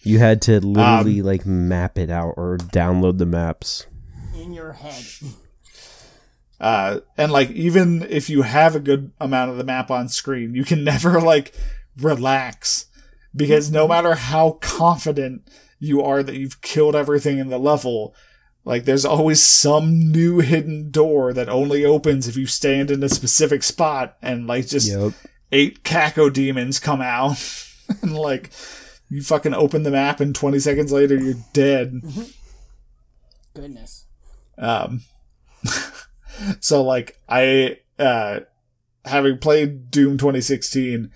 [0.02, 3.86] you had to literally Um, like map it out or download the maps
[4.38, 5.02] In your head.
[6.60, 10.54] Uh, and like even if you have a good amount of the map on screen,
[10.54, 11.52] you can never like
[11.98, 12.86] relax
[13.34, 18.14] because no matter how confident you are that you've killed everything in the level,
[18.64, 23.08] like there's always some new hidden door that only opens if you stand in a
[23.08, 25.12] specific spot and like just yep
[25.54, 27.36] eight Cacodemons come out
[28.02, 28.50] and like
[29.08, 32.02] you fucking open the map and 20 seconds later you're dead.
[33.54, 34.06] Goodness.
[34.58, 35.02] Um,
[36.60, 38.40] so like I, uh,
[39.04, 41.10] having played Doom 2016,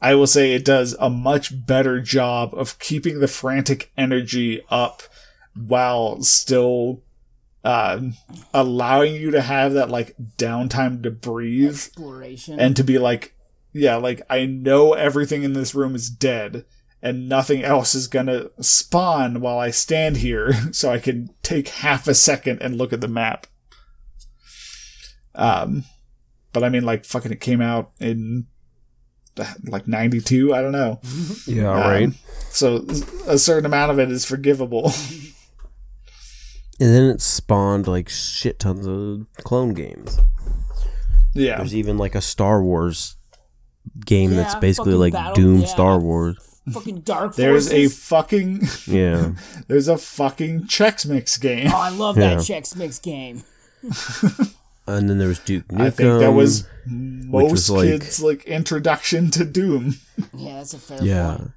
[0.00, 5.02] I will say it does a much better job of keeping the frantic energy up
[5.54, 7.02] while still,
[7.64, 8.00] uh,
[8.52, 12.60] allowing you to have that like downtime to breathe Exploration.
[12.60, 13.34] and to be like,
[13.72, 16.64] yeah, like I know everything in this room is dead
[17.02, 22.08] and nothing else is gonna spawn while I stand here, so I can take half
[22.08, 23.46] a second and look at the map.
[25.34, 25.84] Um,
[26.52, 28.46] but I mean, like, fucking, it came out in
[29.64, 30.54] like '92.
[30.54, 31.00] I don't know.
[31.46, 32.08] yeah Um, right
[32.50, 32.84] So
[33.26, 34.92] a certain amount of it is forgivable.
[36.80, 40.18] and then it spawned like shit tons of clone games
[41.34, 43.16] yeah, There's even like a Star Wars
[44.06, 45.66] game that's basically like Battle- Doom yeah.
[45.66, 46.36] Star Wars.
[46.72, 49.32] Fucking Dark there's a fucking Yeah.
[49.68, 51.68] there's a fucking Chex Mix game.
[51.72, 52.36] Oh, I love Yeah.
[52.36, 53.44] that Chex Mix game.
[54.86, 55.80] and then there was Duke Nukem.
[55.80, 59.96] I think that was was most like- kids' like introduction to Doom.
[60.34, 61.36] Yeah, that's a fair Yeah.
[61.36, 61.50] point.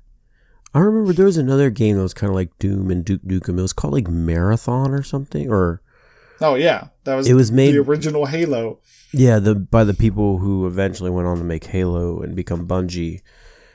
[0.73, 3.57] I remember there was another game that was kind of like Doom and Duke Nukem.
[3.57, 5.82] It was called like Marathon or something or
[6.41, 8.80] Oh yeah, that was It was made- the original Halo.
[9.13, 13.21] yeah, the by the people who eventually went on to make Halo and become Bungie.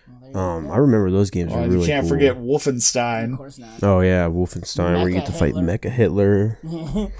[0.08, 0.70] Well, there you Um.
[0.70, 2.10] I remember those games Well, were really you can't cool.
[2.10, 3.36] forget of Wolfenstein.
[3.36, 3.82] course not.
[3.82, 5.54] Oh yeah, Wolfenstein, where you get Mecha to fight
[5.90, 6.58] Hitler.
[6.62, 7.12] Mecha Hitler.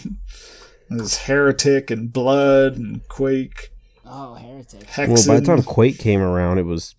[0.98, 3.70] There's Heretic and Blood and Quake.
[4.06, 4.80] Oh, Heretic.
[4.80, 5.08] Hexen.
[5.08, 6.94] Well, by the time Quake came around, it was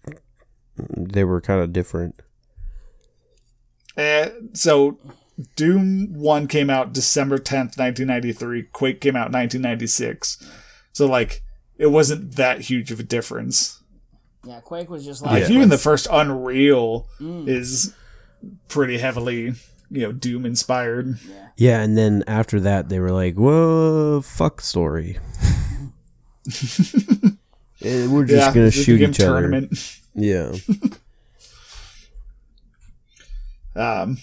[0.77, 2.21] they were kind of different.
[3.95, 4.97] And so
[5.55, 8.63] Doom 1 came out December 10th, 1993.
[8.71, 10.37] Quake came out 1996.
[10.93, 11.43] So, like,
[11.77, 13.81] it wasn't that huge of a difference.
[14.45, 17.47] Yeah, Quake was just Like, like even the first Unreal mm.
[17.47, 17.93] is
[18.67, 19.53] pretty heavily,
[19.93, 21.19] you know, Doom inspired.
[21.55, 25.19] Yeah, and then after that, they were like, "Whoa, fuck story."
[27.81, 29.67] We're just yeah, gonna shoot each other.
[30.15, 30.53] Yeah,
[33.75, 34.17] Um,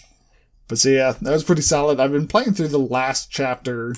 [0.68, 1.98] but so yeah, that was pretty solid.
[1.98, 3.96] I've been playing through the last chapter,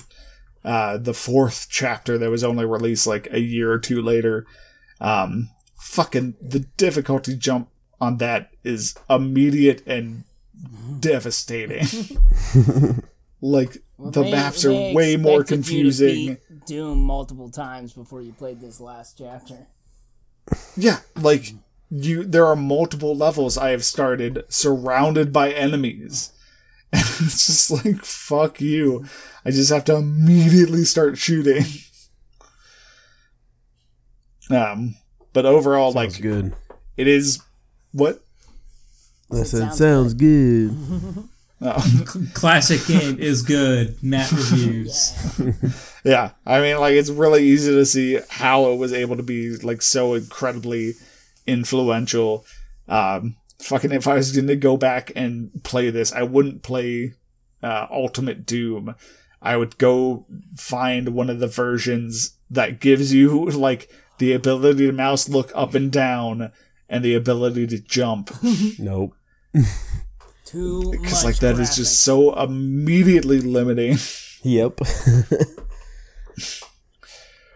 [0.65, 4.47] uh, the fourth chapter that was only released like a year or two later.
[4.99, 7.69] Um, fucking the difficulty jump
[8.01, 10.23] on that is immediate and
[10.99, 11.85] devastating.
[13.41, 16.27] like the They- maps are way more expected you to confusing.
[16.49, 19.67] beat Doom multiple times before you played this last chapter.
[20.77, 21.53] Yeah, like
[21.89, 26.31] you there are multiple levels I have started surrounded by enemies.
[26.93, 29.05] And it's just like fuck you.
[29.43, 31.65] I just have to immediately start shooting.
[34.49, 34.95] Um
[35.31, 36.53] but overall sounds like good.
[36.97, 37.41] it is
[37.91, 38.23] what
[39.33, 40.75] I said, sounds sounds good.
[41.61, 42.03] oh,
[42.33, 44.01] Classic game is good.
[44.03, 45.13] Matt reviews.
[46.03, 46.31] yeah.
[46.45, 49.81] I mean like it's really easy to see how it was able to be like
[49.81, 50.93] so incredibly
[51.47, 52.45] influential.
[52.87, 57.13] Um fucking if I was going to go back and play this, I wouldn't play
[57.61, 58.95] uh, Ultimate Doom.
[59.41, 60.25] I would go
[60.57, 65.73] find one of the versions that gives you like the ability to mouse look up
[65.75, 66.51] and down
[66.89, 68.31] and the ability to jump
[68.77, 69.15] Nope.
[70.45, 73.97] Too because much like that is just so immediately limiting.
[74.43, 74.79] Yep.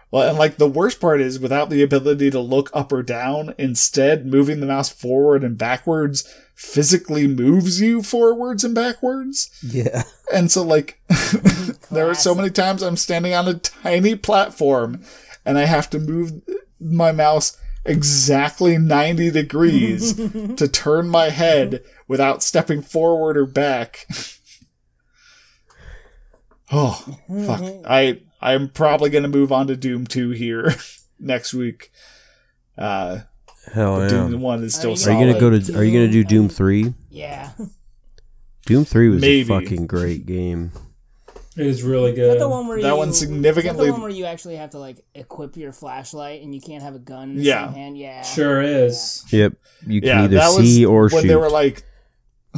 [0.10, 3.54] Well, and like the worst part is without the ability to look up or down,
[3.58, 6.24] instead moving the mouse forward and backwards
[6.56, 9.52] physically moves you forwards and backwards.
[9.62, 10.04] yeah.
[10.34, 11.02] And so like
[11.92, 15.04] there are so many times I'm standing on a tiny platform
[15.46, 16.42] and I have to move
[16.80, 17.58] my mouse
[17.88, 24.08] exactly 90 degrees to turn my head without stepping forward or back.
[26.72, 27.62] oh, fuck.
[27.90, 30.76] I I'm probably going to move on to Doom 2 here
[31.20, 31.92] next week.
[32.78, 33.20] Uh
[33.74, 34.08] Hell yeah.
[34.08, 35.20] Doom 1 is still Are solid.
[35.20, 35.78] you gonna go to?
[35.78, 36.94] Are you gonna do Doom three?
[37.10, 37.52] Yeah.
[38.66, 39.42] Doom three was Maybe.
[39.42, 40.72] a fucking great game.
[41.58, 42.32] It is really Is good.
[42.34, 44.58] that the one where That you, one is that significantly- the one where you actually
[44.58, 47.66] have to like equip your flashlight and you can't have a gun in the Yeah.
[47.68, 47.98] same hand?
[47.98, 48.22] Yeah.
[48.22, 49.24] Sure is.
[49.32, 49.54] Yep.
[49.88, 51.28] You can Yeah, either that was see or when shoot.
[51.28, 51.84] they were like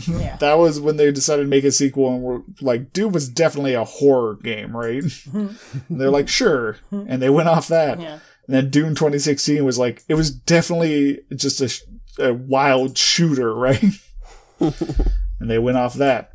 [0.07, 0.35] Yeah.
[0.39, 3.73] That was when they decided to make a sequel and were like, Doom was definitely
[3.73, 5.03] a horror game, right?
[5.03, 5.77] Mm-hmm.
[5.89, 6.77] and they're like, sure.
[6.91, 7.09] Mm-hmm.
[7.11, 7.99] And they went off that.
[7.99, 8.19] Yeah.
[8.47, 13.83] And then Doom 2016 was like, it was definitely just a, a wild shooter, right?
[14.59, 16.31] and they went off that.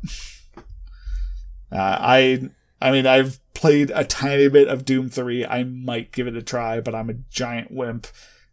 [1.71, 2.49] Uh, I,
[2.81, 5.45] I mean, I've played a tiny bit of Doom 3.
[5.45, 8.07] I might give it a try, but I'm a giant wimp.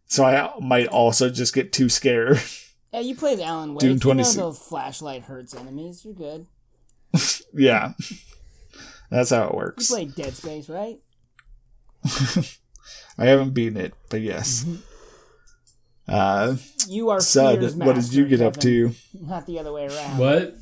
[0.06, 2.38] So I might also just get too scared.
[2.94, 3.80] Yeah, you played Alan Wake.
[3.80, 4.36] Doom you know 26.
[4.36, 6.04] the flashlight hurts enemies.
[6.04, 6.44] You're good.
[7.54, 7.94] yeah.
[9.08, 9.88] That's how it You works.
[9.88, 10.98] played Dead Space, right?
[13.16, 14.66] I haven't beaten it, but yes.
[16.06, 16.56] Uh,
[16.86, 18.92] You are Sud, what did you master, get up Kevin.
[18.92, 18.94] to?
[19.22, 20.18] Not the other way around.
[20.18, 20.56] What?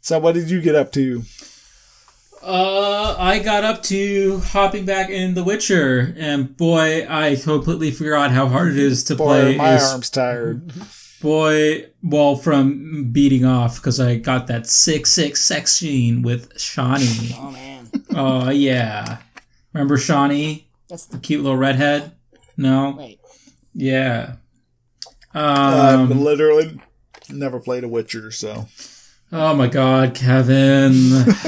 [0.00, 1.22] So, what did you get up to?
[2.42, 8.30] Uh, I got up to hopping back in The Witcher, and boy, I completely forgot
[8.30, 9.56] how hard it is to Boy, play.
[9.56, 10.72] my is- arm's tired.
[11.20, 17.34] Boy, well, from beating off because I got that six six sex scene with Shani.
[17.36, 19.18] Oh man, Oh yeah,
[19.72, 22.12] remember Shani, that's the the cute little redhead?
[22.56, 23.18] No, wait.
[23.74, 24.34] yeah.
[25.34, 26.80] I've Um, literally
[27.28, 28.68] never played a Witcher, so
[29.32, 31.24] oh my God, Kevin,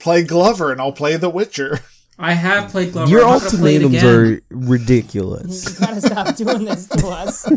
[0.00, 1.80] play Glover and I'll play the Witcher.
[2.18, 3.10] I have played Glover.
[3.10, 5.80] Your I'm not gonna play it ultimatums are ridiculous.
[5.80, 7.48] You gotta stop doing this to us.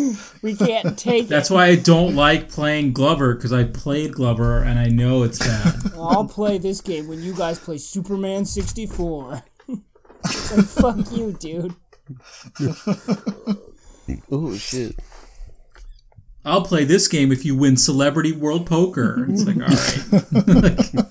[0.42, 1.54] we can't take That's it.
[1.54, 5.74] why I don't like playing Glover because I played Glover and I know it's bad.
[5.96, 9.42] I'll play this game when you guys play Superman 64.
[10.24, 10.66] It's like,
[10.96, 11.74] fuck you, dude.
[14.30, 14.96] oh shit!
[16.44, 19.26] I'll play this game if you win Celebrity World Poker.
[19.28, 21.06] It's like, all right.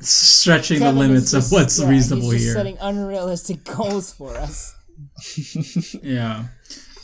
[0.02, 2.54] Stretching Kevin the limits just- of what's yeah, reasonable he's just here.
[2.54, 4.74] setting unrealistic goals for us.
[6.02, 6.44] Yeah.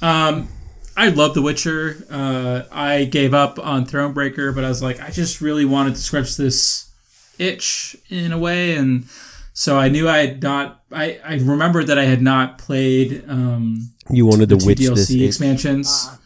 [0.00, 0.48] Um,
[0.96, 1.96] I love The Witcher.
[2.10, 6.00] Uh, I gave up on Thronebreaker, but I was like, I just really wanted to
[6.00, 6.90] scratch this
[7.38, 9.04] itch in a way, and
[9.52, 10.82] so I knew I had not.
[10.92, 14.78] I I remembered that I had not played um, You wanted the to two witch
[14.78, 15.10] this.
[15.10, 15.26] DLC itch.
[15.28, 15.88] expansions.
[16.08, 16.18] Ah.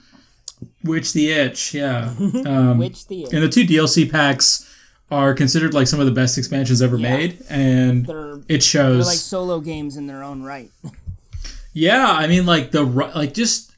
[0.84, 2.14] Witch the Itch, yeah.
[2.46, 3.32] Um, Which the Itch.
[3.32, 4.66] and the two DLC packs
[5.10, 7.16] are considered like some of the best expansions ever Yeah.
[7.16, 9.06] made, and they're it they're shows.
[9.06, 10.70] like solo games in their own right.
[11.72, 13.72] Yeah, I mean, like the ri- like just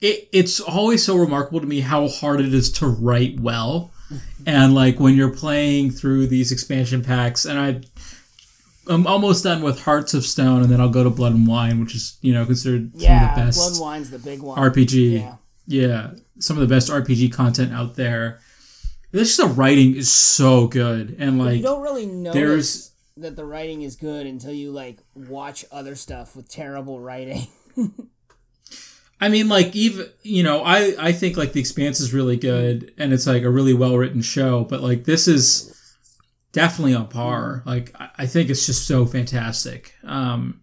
[0.00, 0.28] it.
[0.32, 3.90] It's always so remarkable to me how hard it is to write well,
[4.46, 7.80] and like when you're playing through these expansion packs, and I.
[8.86, 11.80] I'm almost done with Hearts of Stone, and then I'll go to Blood and Wine,
[11.80, 14.40] which is you know considered some of Yeah, the best Blood and Wine's the big
[14.42, 14.58] one.
[14.58, 15.20] RPG.
[15.20, 15.34] Yeah.
[15.66, 18.40] Yeah, some of the best RPG content out there.
[19.12, 23.36] This just the writing is so good, and like you don't really notice there's- that
[23.36, 27.46] the writing is good until you like watch other stuff with terrible writing.
[29.20, 32.92] I mean, like even you know, I I think like the Expanse is really good,
[32.98, 34.64] and it's like a really well written show.
[34.64, 35.70] But like this is
[36.52, 37.62] definitely on par.
[37.64, 39.94] Like I, I think it's just so fantastic.
[40.02, 40.60] Um,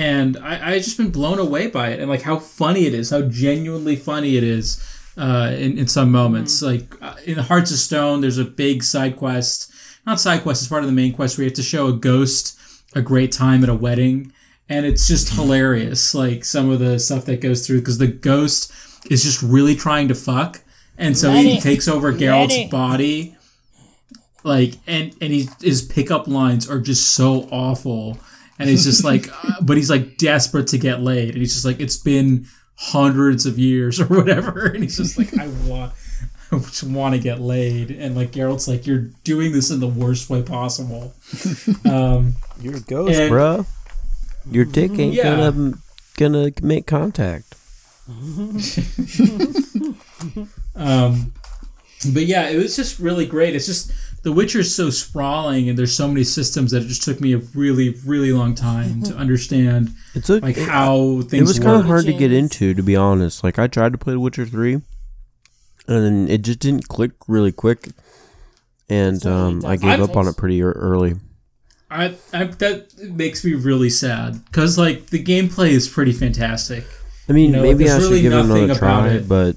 [0.00, 3.10] and I I just been blown away by it, and like how funny it is,
[3.10, 4.82] how genuinely funny it is.
[5.16, 9.16] Uh, in, in some moments, like uh, in Hearts of Stone, there's a big side
[9.16, 9.70] quest,
[10.06, 11.92] not side quest, it's part of the main quest where you have to show a
[11.92, 12.58] ghost
[12.94, 14.32] a great time at a wedding,
[14.68, 16.14] and it's just hilarious.
[16.14, 18.72] Like some of the stuff that goes through because the ghost
[19.10, 20.62] is just really trying to fuck,
[20.96, 23.36] and so he takes over Geralt's body.
[24.42, 28.18] Like and and he his pickup lines are just so awful,
[28.60, 31.64] and he's just like, uh, but he's like desperate to get laid, and he's just
[31.64, 32.46] like, it's been
[32.76, 35.92] hundreds of years or whatever, and he's just like, I want.
[36.52, 39.86] I just want to get laid, and like Geralt's like, you're doing this in the
[39.86, 41.14] worst way possible.
[41.88, 43.66] Um, You're a ghost, And- bruh.
[44.50, 45.36] Your dick ain't Yeah.
[45.36, 45.74] gonna
[46.16, 47.54] gonna make contact.
[50.74, 51.32] Um,
[52.12, 53.54] but yeah, it was just really great.
[53.54, 53.92] It's just
[54.22, 57.38] The Witcher's so sprawling, and there's so many systems that it just took me a
[57.38, 61.76] really, really long time to understand, It's a, like it, how things it was kind
[61.80, 63.42] of hard to get into, to be honest.
[63.42, 64.84] Like I tried to play The Witcher three, and
[65.88, 67.88] then it just didn't click really quick,
[68.90, 71.14] and So um, I does- gave it up on it pretty early.
[71.92, 76.84] I, I that makes me really sad because like the gameplay is pretty fantastic.
[77.28, 79.08] I mean, You know, maybe there's I should really give it nothing another about try,
[79.14, 79.28] it.
[79.28, 79.56] but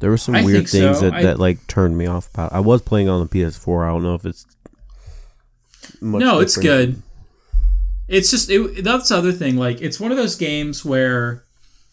[0.00, 0.78] there were some I weird think so.
[0.80, 2.52] things that, I- that like turned me off about.
[2.52, 2.56] It.
[2.56, 3.86] I was playing on the PS4.
[3.86, 4.46] I don't know if it's
[6.00, 7.02] much no, it's good.
[8.06, 9.56] It's just it, that's the other thing.
[9.56, 11.42] Like it's one of those games where,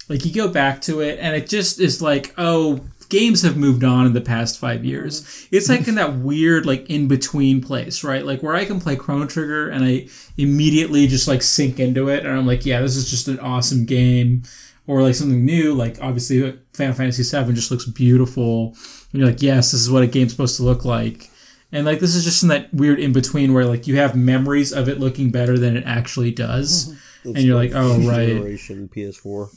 [0.09, 3.83] like, you go back to it and it just is like, oh, games have moved
[3.83, 5.47] on in the past five years.
[5.51, 8.25] It's like in that weird like in between place, right?
[8.25, 12.25] Like where I can play Chrono Trigger and I immediately just like sink into it
[12.25, 14.43] and I'm like, yeah, this is just an awesome game.
[14.91, 18.75] Or like something new, like obviously Final Fantasy VII just looks beautiful.
[19.13, 21.29] And you're like, yes, this is what a game's supposed to look like.
[21.71, 24.73] And like this is just in that weird in between where like you have memories
[24.73, 27.35] of it looking better than it actually does, mhm.
[27.35, 29.55] and you're like, oh right, Generation PS4.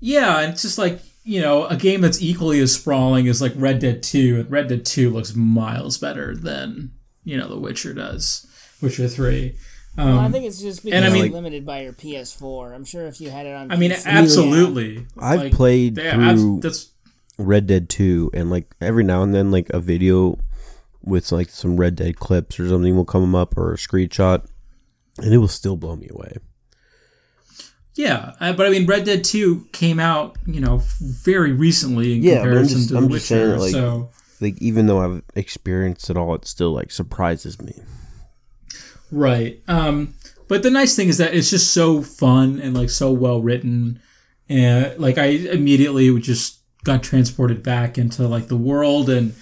[0.00, 0.40] yeah.
[0.40, 3.78] And it's just like you know a game that's equally as sprawling as like Red
[3.78, 4.40] Dead Two.
[4.40, 6.90] and Red Dead Two looks miles better than
[7.22, 8.44] you know The Witcher does.
[8.82, 9.54] Witcher Three.
[9.96, 12.74] Um, Well, I think it's just because and I you're limited by your PS4.
[12.74, 15.06] I'm sure if you had it on, I mean, PC, absolutely.
[15.18, 16.88] I've Like, played they- abs- through that's
[17.38, 20.38] Red Dead 2 and like every now and then like a video
[21.02, 24.44] with like some Red Dead clips or something will come up or a screenshot
[25.18, 26.36] and it will still blow me away.
[27.94, 28.32] yeah.
[28.40, 32.36] Uh, but I mean, Red Dead Two came out you know very recently in Yeah,
[32.42, 33.60] comparison just- to I'm The just saying Witcher.
[33.60, 37.82] like, so Like even though I've experienced it all it still like surprises me.
[39.14, 39.62] Right.
[39.68, 40.14] Um,
[40.48, 44.00] but the nice thing is that it's just so fun and like so well written,
[44.48, 49.34] and like I immediately just got transported back into like the world, and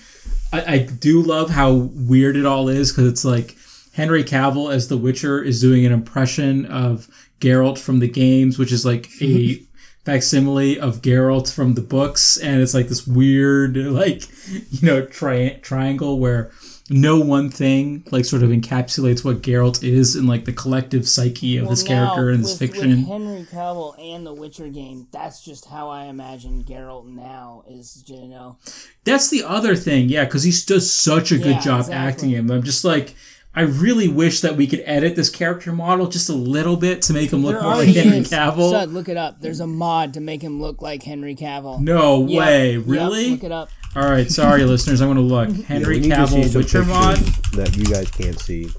[0.53, 3.57] I, I do love how weird it all is because it's like
[3.95, 7.09] Henry Cavill as The Witcher is doing an impression of
[7.41, 9.59] Geralt from the games, which is like a
[10.05, 14.25] facsimile of Geralt from the books, and it's like this weird like
[14.71, 16.53] you know tri- triangle where
[16.93, 21.57] no one thing like sort of encapsulates what Geralt is in like the collective psyche
[21.57, 22.91] of Well, this character and this fiction.
[22.91, 28.05] With Henry Cavill and the Witcher game, that's just how I imagine Geralt now is.
[28.07, 28.59] You know,
[29.05, 31.97] That's the other thing, yeah, because he does such a good Yeah, job exactly.
[32.09, 32.51] acting him.
[32.51, 33.15] I'm just like,
[33.55, 37.13] I really wish that we could edit this character model just a little bit to
[37.13, 38.21] make him look there more like already Henry.
[38.21, 38.71] Cavill.
[38.71, 39.41] Sud, look it up.
[39.43, 41.79] There's a mod to make him look like Henry Cavill.
[41.81, 43.31] no Yep, way, yep, really?
[43.33, 43.69] look it up.
[43.95, 45.51] All right, sorry, listeners, I'm gonna look.
[45.51, 47.17] Henry We need to see Cavill some Witcher mod.
[47.53, 48.71] that you guys can't see.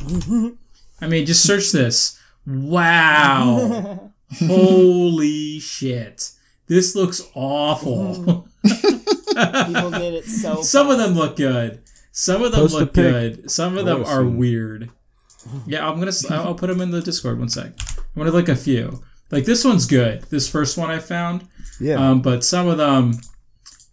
[1.00, 2.18] I mean, just search this.
[2.44, 4.10] Wow,
[4.46, 6.30] holy shit,
[6.66, 8.48] this looks awful.
[8.64, 10.62] People did it so.
[10.62, 11.82] Some of them look good.
[12.18, 13.48] Some of them Post look good.
[13.48, 14.28] Some of them are see.
[14.28, 14.90] weird.
[15.68, 16.10] Yeah, I'm gonna.
[16.30, 17.66] I'll put them in the Discord one sec.
[17.66, 19.04] I'm gonna look a few.
[19.30, 20.22] Like this one's good.
[20.22, 21.46] This first one I found.
[21.80, 21.94] Yeah.
[21.94, 23.12] Um, but some of them,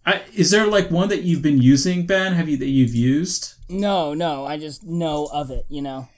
[0.04, 2.32] I, is there like one that you've been using, Ben?
[2.32, 3.54] Have you that you've used?
[3.68, 5.64] No, no, I just know of it.
[5.68, 6.08] You know,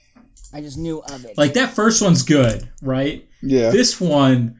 [0.55, 1.37] I just knew of it.
[1.37, 3.29] Like that first one's good, right?
[3.43, 3.69] Yeah.
[3.69, 4.59] This one,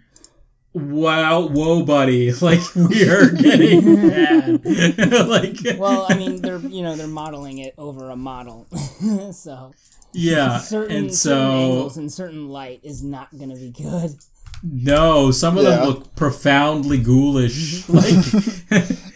[0.79, 2.33] wow, whoa, buddy!
[2.41, 4.65] Like we are getting bad.
[5.29, 8.67] like well, I mean, they're you know they're modeling it over a model,
[9.33, 9.73] so
[10.13, 14.17] yeah, certain and certain angles and certain light is not gonna be good.
[14.63, 15.77] no, some of Yeah.
[15.77, 17.89] them look profoundly ghoulish.
[17.89, 18.15] like,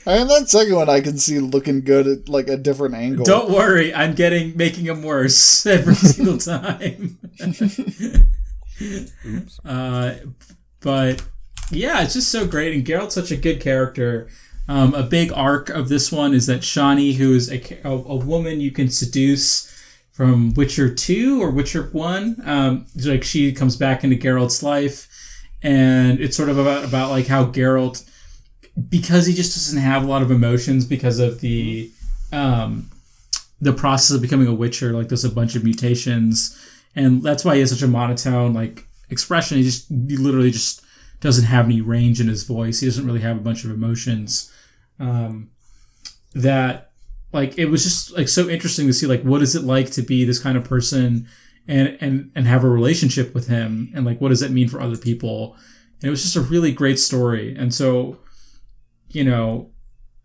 [0.07, 3.25] I mean, that second one I can see looking good at like a different angle.
[3.25, 7.19] don't worry, I'm getting making them worse every single time.
[9.65, 10.15] Uh,
[10.81, 11.23] but
[11.73, 14.29] yeah, it's just so great, and Geralt's such a good character.
[14.69, 18.17] Um, a big arc of this one is that Shani, who is a, a, a
[18.17, 19.69] woman you can seduce
[20.13, 25.09] from Witcher Two or Witcher One, um, like she comes back into Geralt's life,
[25.63, 28.09] and it's sort of about about like how Geralt,
[28.89, 31.91] because he just doesn't have a lot of emotions because of the
[32.33, 32.91] um,
[33.61, 34.93] the process of becoming a Witcher.
[34.93, 36.57] Like there's a bunch of mutations,
[36.95, 39.57] and that's why he has such a monotone like expression.
[39.59, 40.83] He just he literally just
[41.23, 42.81] doesn't have any range in his voice.
[42.81, 44.53] He doesn't really have a bunch of emotions.
[44.99, 45.51] Um,
[46.35, 46.93] that
[47.33, 50.03] like it was just like so interesting to see like what is it like to
[50.03, 51.27] be this kind of person
[51.69, 54.81] and and and have a relationship with him and like what does that mean for
[54.81, 55.57] other people
[56.01, 58.19] and it was just a really great story and so
[59.11, 59.71] you know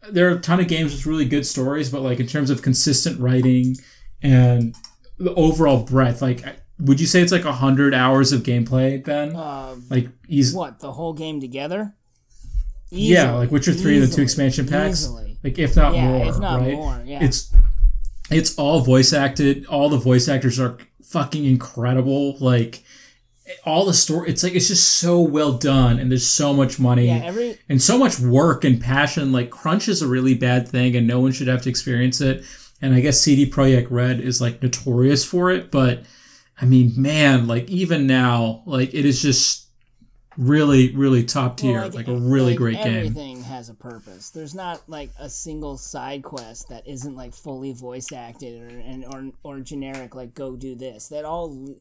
[0.09, 2.61] there are a ton of games with really good stories but like in terms of
[2.61, 3.75] consistent writing
[4.21, 4.75] and
[5.17, 6.43] the overall breadth like
[6.79, 10.91] would you say it's like 100 hours of gameplay ben Uh, like he's what the
[10.91, 11.93] whole game together?
[12.89, 15.37] yeah Easily, like witcher 3 and the two expansion packs Easily.
[15.43, 17.23] like if not Yeah, more if not right more, yeah.
[17.23, 17.51] it's
[18.29, 22.83] it's all voice acted all the voice actors are fucking incredible like
[23.65, 27.07] all the story it's like it's just so well done and there's so much money
[27.07, 30.95] Yeah, every and so much work and passion like crunch is a really bad thing
[30.97, 32.43] and no one should have to experience it
[32.81, 36.03] and i guess cd projekt red is like notorious for it but
[36.61, 39.67] i mean man like even now like it is just
[40.37, 44.29] really really top tier well, like, a really like, great game Everything has a purpose.
[44.29, 49.03] There's not like a single side quest that isn't like fully voice acted or and
[49.05, 51.07] or or generic like go do this.
[51.07, 51.75] That all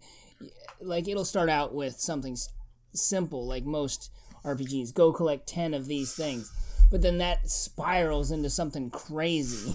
[0.80, 2.48] like it'll start out with something s-
[2.94, 4.10] simple like most
[4.44, 4.94] RPGs.
[4.94, 6.50] Go collect 10 of these things.
[6.90, 9.74] But then that spirals into something crazy.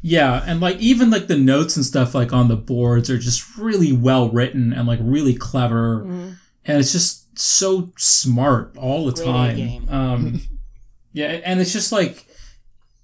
[0.00, 3.56] Yeah, and like even like the notes and stuff like on the boards are just
[3.56, 9.24] really well written and like really clever, and it's just so smart all the Great
[9.24, 9.88] time.
[9.88, 10.40] Um,
[11.12, 12.26] yeah, and it's just like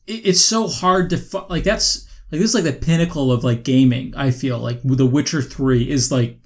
[0.06, 3.44] it, it's so hard to fu- like that's like this is like the pinnacle of
[3.44, 4.14] like gaming.
[4.16, 6.38] I feel like The Witcher Three is like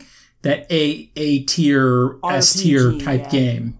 [0.42, 3.30] that A A tier S tier type yeah.
[3.30, 3.78] game,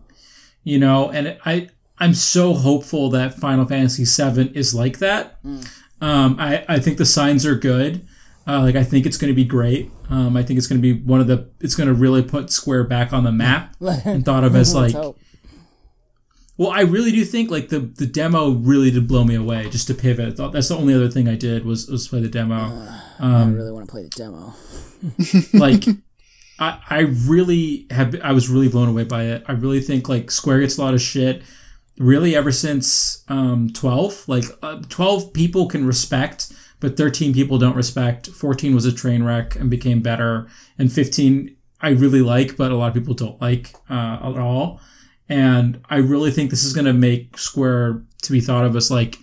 [0.65, 1.11] you know.
[1.11, 5.39] And I I'm so hopeful that Final Fantasy VII is like that.
[6.01, 8.07] Um, I, I think the signs are good.
[8.47, 9.91] Uh, like I think it's going to be great.
[10.09, 11.51] Um, I think it's going to be one of the.
[11.61, 14.95] It's going to really put Square back on the map and thought of as like.
[16.57, 19.69] Well, I really do think like the the demo really did blow me away.
[19.69, 22.89] Just to pivot, that's the only other thing I did was was play the demo.
[23.21, 24.55] I really want to play the demo.
[25.59, 25.85] like
[26.59, 29.45] I, I really have I was really blown away by it.
[29.47, 31.43] I really think like Square gets a lot of shit
[31.99, 37.75] really ever since um 12 like uh, 12 people can respect but 13 people don't
[37.77, 40.47] respect 14 was a train wreck and became better
[40.79, 44.81] and 15 I really like but a lot of people don't like uh, at all
[45.29, 48.91] and I really think this is going to make Square to be thought of as
[48.91, 49.17] like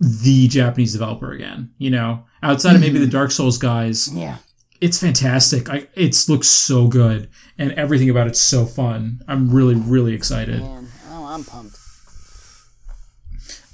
[0.00, 4.36] the Japanese developer again you know outside of maybe the Dark Souls guys Yeah.
[4.80, 5.68] it's fantastic.
[5.70, 9.22] I, it looks so good, and everything about it's so fun.
[9.26, 10.60] I'm really, really excited.
[10.60, 11.78] Man, oh, I'm pumped.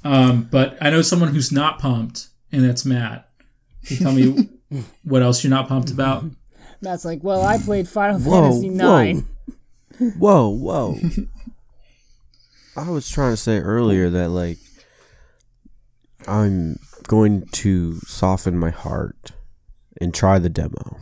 [0.03, 3.29] Um, but I know someone who's not pumped, and that's Matt.
[3.85, 6.25] Can you tell me what else you're not pumped about?
[6.81, 9.27] Matt's like, well, I played Final Whoa, Fantasy Nine.
[10.17, 10.97] Whoa, whoa.
[12.75, 14.57] I was trying to say earlier that like
[16.27, 19.33] I'm going to soften my heart
[19.99, 20.97] and try the demo.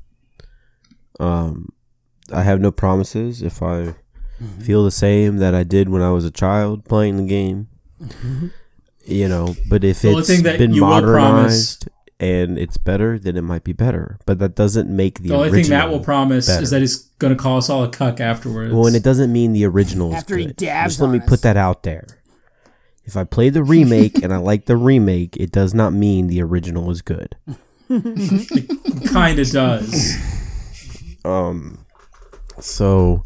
[1.20, 1.68] um
[2.32, 3.94] I have no promises if I
[4.60, 7.68] feel the same that I did when I was a child playing the game.
[9.06, 11.88] You know, but if The only it's thing that been you promise- modernized
[12.20, 14.18] and it's better, then it might be better.
[14.26, 16.62] But that doesn't make the, The only original thing Matt will promise better.
[16.62, 18.74] is that he's going to call us all a cuck afterwards.
[18.74, 20.56] Well, and it doesn't mean the original is After he good.
[20.56, 22.06] dabs Just let me on put that out there.
[23.06, 26.42] If I play the remake and I like the remake, it does not mean the
[26.42, 27.34] original is good.
[29.08, 30.16] kind of does.
[31.24, 31.86] Um,
[32.60, 33.24] so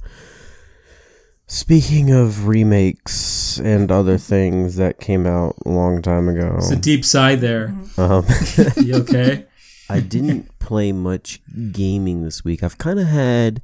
[1.57, 6.77] Speaking of remakes and other things that came out a long time ago, It's a
[6.77, 7.75] deep side there.
[7.99, 8.25] um,
[8.83, 9.45] You okay?
[9.91, 12.63] I didn't play much gaming this week.
[12.63, 13.61] I've kind of had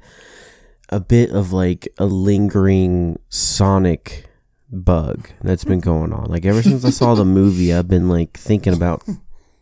[0.89, 4.25] a bit of like a lingering Sonic
[4.71, 6.25] bug that's been going on.
[6.29, 9.01] Like ever since I saw the movie, I've been like thinking about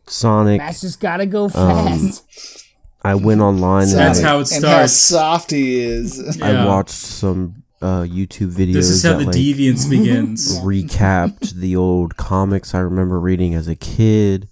[0.06, 0.60] Sonic.
[0.60, 2.66] That's just gotta go Um, fast.
[3.04, 4.94] I went online and That's I, how it And how starts.
[4.98, 6.42] soft he is.
[6.42, 10.60] I watched some uh, YouTube videos This is how that the like deviance begins.
[10.62, 14.48] recapped the old comics I remember reading as a kid.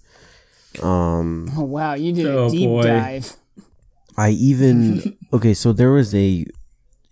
[0.82, 2.82] Um, oh wow, you did Oh, a deep boy.
[2.82, 3.32] dive.
[4.16, 6.44] I even okay, so there was a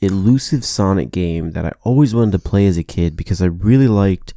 [0.00, 3.88] elusive Sonic game that I always wanted to play as a kid because I really
[3.88, 4.34] liked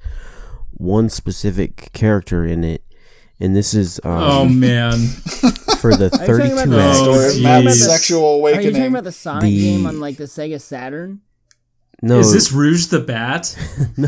[0.71, 2.83] one specific character in it,
[3.39, 4.93] and this is um, Oh man.
[5.79, 6.97] for the Are you talking about 32 the- X.
[6.99, 8.73] Oh, Story of sexual Are you awakening.
[8.73, 11.21] talking about the Sonic The- game on like the Sega Saturn?
[12.03, 13.57] No, Is this Rouge the Bat?
[13.97, 14.07] no.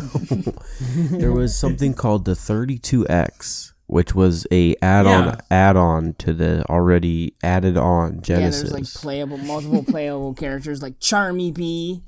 [1.17, 5.35] there was something called the 32X, which was a add-on Yeah.
[5.49, 8.65] add-on to the already added on Genesis.
[8.65, 12.03] Yeah, there's like playable, multiple playable characters like Charmy Bee,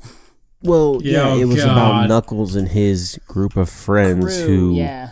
[0.61, 1.71] well, oh, Yeah, yeah, oh it was God.
[1.71, 4.45] about Knuckles and his group of friends Crew.
[4.69, 5.09] who Yeah,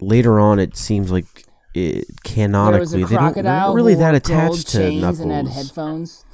[0.00, 1.26] later on it seems like
[1.74, 4.78] it there was canonically a they don't, they're not really that wore attached gold to
[4.78, 5.20] chains Knuckles.
[5.20, 6.24] and had headphones.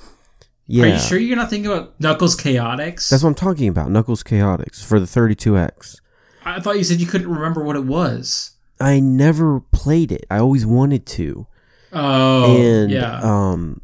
[0.67, 3.09] Yeah, Are you sure you're not thinking about Knuckles Chaotix?
[3.09, 3.91] that's what I'm talking about.
[3.91, 6.01] Knuckles Chaotix for the 32X.
[6.45, 8.53] I thought you said you couldn't remember what it was.
[8.81, 10.27] I never played it.
[10.31, 11.47] I always wanted to.
[11.93, 13.21] Oh, and yeah.
[13.23, 13.81] um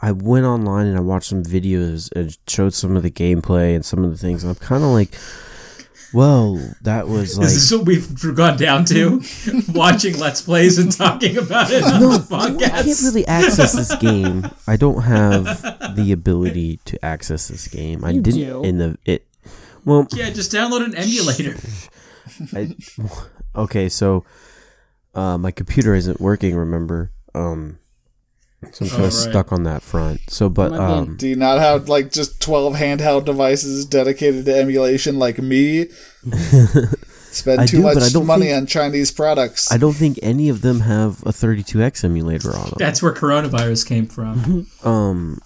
[0.00, 3.84] I went online and I watched some videos and showed some of the gameplay and
[3.84, 5.14] some of the things and I'm kind of like
[6.12, 9.22] well, that was like Is this what we've gone down to?
[9.72, 12.62] Watching Let's Plays and talking about it on this podcast?
[12.62, 14.46] I can't really access this game.
[14.66, 15.44] I don't have
[15.96, 18.04] the ability to access this game.
[18.04, 18.62] I You didn't do.
[18.64, 19.26] in the it
[19.84, 21.56] well, Yeah, just download an emulator.
[22.54, 22.76] I,
[23.60, 24.24] okay, so
[25.14, 26.54] uh, my computer isn't working.
[26.56, 27.78] Remember, um,
[28.72, 29.12] so I'm kind Oh, of right.
[29.12, 30.20] stuck on that front.
[30.28, 35.18] So, but um, Do you not have like just 12 handheld devices dedicated to emulation
[35.18, 35.86] like me?
[37.32, 39.72] Spend too do, but much I don't money think- on Chinese products.
[39.72, 42.74] I don't think any of them have a 32x emulator on them.
[42.78, 44.66] That's where coronavirus came from.
[44.84, 45.40] Um,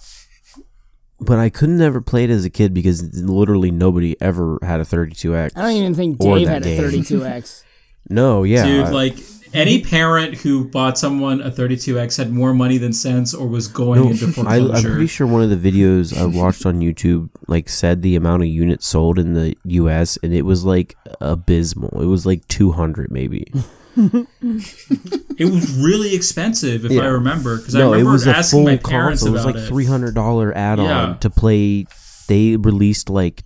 [1.19, 4.83] but I couldn't ever play it as a kid because literally nobody ever had a
[4.83, 5.53] 32x.
[5.55, 6.81] I don't even think Dave had a game.
[6.83, 7.63] 32x.
[8.09, 9.17] No, yeah, Dude, I- like
[9.57, 14.01] any parent who bought someone a 32X had more money than sense or was going
[14.01, 17.67] No, into I, I'm pretty sure one of the videos I watched on YouTube like
[17.69, 20.17] said the amount of units sold in the U.S.
[20.23, 22.01] and it was like abysmal.
[22.01, 23.51] It was like 200 maybe.
[23.97, 27.01] it was really expensive, if Yeah.
[27.01, 29.29] I remember, because I no, it remember was a asking full my parents console.
[29.29, 31.17] It was about like three hundred dollar add on Yeah.
[31.21, 31.85] to play.
[32.27, 33.43] They released like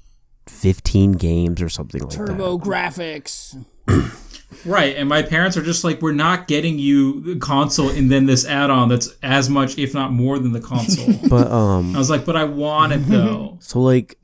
[0.49, 2.27] fifteen games or something like that.
[2.27, 3.65] TurboGrafx.
[4.65, 8.25] Right, and my parents are just like, we're not getting you the console and then
[8.25, 11.13] this add-on that's as much, if not more, than the console.
[11.29, 13.57] But um, I was like, but I want it though.
[13.61, 14.17] so like,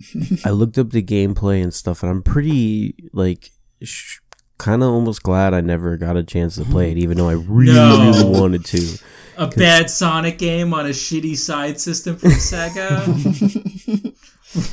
[0.45, 3.51] I looked up the gameplay and stuff, and I'm pretty like.
[3.81, 4.19] Sh-
[4.59, 7.33] Kind of almost glad I never got a chance to play it, even though I
[7.33, 8.11] really, No.
[8.11, 8.97] really wanted to.
[9.37, 13.05] A bad Sonic game on a shitty side system from Sega.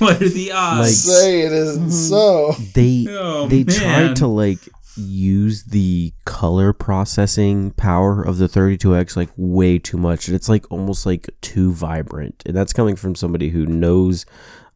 [0.01, 1.03] what are the odds?
[1.05, 2.53] Say it isn't so.
[2.75, 3.77] they Oh, they man.
[3.77, 4.61] tried to like
[4.97, 10.29] use the color processing power of the 32x like way too much.
[10.29, 12.43] And it's like almost like too vibrant.
[12.47, 14.27] And that's coming from somebody who knows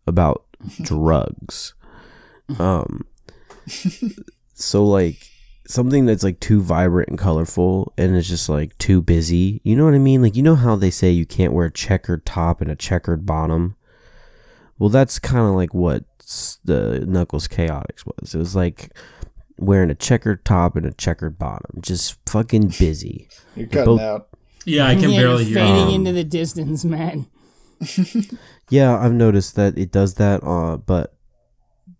[0.06, 0.44] about
[0.82, 1.74] drugs.
[2.58, 3.04] Um
[4.54, 5.18] so like
[5.66, 9.60] something that's like too vibrant and colorful and it's just like too busy.
[9.64, 10.22] You know what i mean?
[10.22, 13.26] Like you know how they say you can't wear a checkered top and a checkered
[13.26, 13.76] bottom?
[14.78, 16.04] Well, that's kind of like what
[16.64, 18.34] the Knuckles Chaotix was.
[18.34, 18.92] It was like
[19.58, 23.28] wearing a checkered top and a checkered bottom, just fucking busy.
[23.56, 24.28] You're cutting both- out.
[24.64, 25.66] yeah, I can yeah, barely you're hear.
[25.74, 25.88] fading.
[25.88, 27.26] Um, into the distance, man.
[28.70, 31.14] Yeah, I've noticed that it does that, uh, but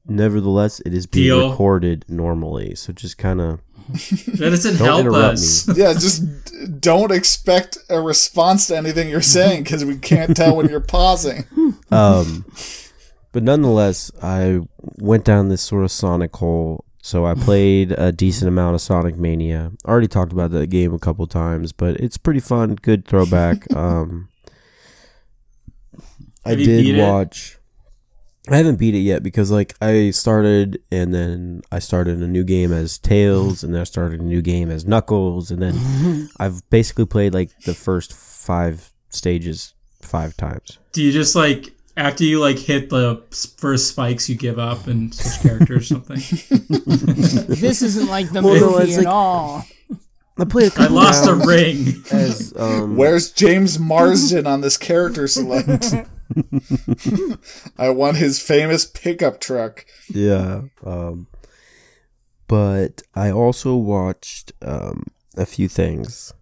[0.07, 1.51] nevertheless, it is being Deal.
[1.51, 2.75] recorded normally.
[2.75, 5.67] So just kind of That doesn't help interrupt us.
[5.79, 6.23] Yeah, just
[6.81, 11.45] don't expect a response to anything you're saying because we can't tell when you're pausing.
[11.91, 12.45] um,
[13.33, 14.61] but nonetheless, I
[14.99, 16.85] went down this sort of Sonic hole.
[17.09, 19.73] So I played a decent amount of Sonic Mania.
[19.85, 22.75] I already talked about that game a couple times, but it's pretty fun.
[22.75, 23.73] Good throwback.
[23.75, 24.29] um,
[26.45, 27.03] I did beat it?
[27.03, 27.57] watch.
[28.51, 32.45] I haven't beat it yet because like I started and then I started a new
[32.45, 36.69] game as Tails and then I started a new game as Knuckles and then I've
[36.69, 40.79] basically played like the first five stages five times.
[40.93, 43.23] Do you just like after you like hit the
[43.59, 46.19] first spikes, you give up and switch characters or something.
[47.59, 49.65] This isn't like the Well, movie no, it's at like- all.
[50.41, 52.05] I played a I lost a ring.
[52.13, 55.93] as um, Where's James Marsden on this character select?
[57.79, 59.85] I want his famous pickup truck.
[60.09, 60.63] Yeah.
[60.85, 61.27] Um,
[62.47, 65.05] but I also watched um,
[65.37, 66.33] a few things.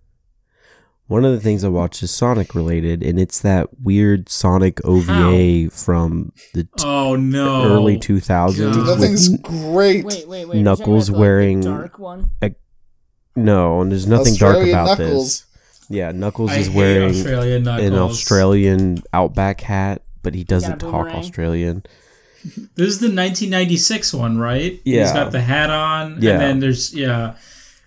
[1.08, 5.70] One of the things I watched is Sonic related, and it's that weird Sonic OVA
[5.70, 7.64] from the t- Oh no!
[7.64, 8.58] early 2000s.
[8.58, 8.74] God.
[8.86, 10.04] That with- thing's great.
[10.04, 10.60] Wait, wait, wait.
[10.62, 12.30] Knuckles You're about the, like, wearing- dark one.
[13.36, 15.40] no, and there's nothing dark about Knuckles.
[15.40, 15.88] this.
[15.88, 21.16] Yeah, Knuckles I is wearing Australian an Australian Outback hat, but he doesn't talk boomerang?
[21.18, 21.82] Australian.
[22.44, 24.80] This is the 1996 one, right?
[24.84, 25.02] Yeah.
[25.02, 26.32] He's got the hat on, Yeah.
[26.32, 27.34] and then there's yeah,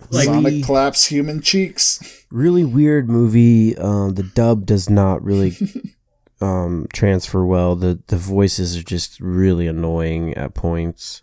[0.09, 2.18] like Sonic claps human cheeks.
[2.31, 3.77] Really weird movie.
[3.77, 5.55] Um, the dub does not really
[6.41, 7.75] um, transfer well.
[7.75, 11.21] The the voices are just really annoying at points.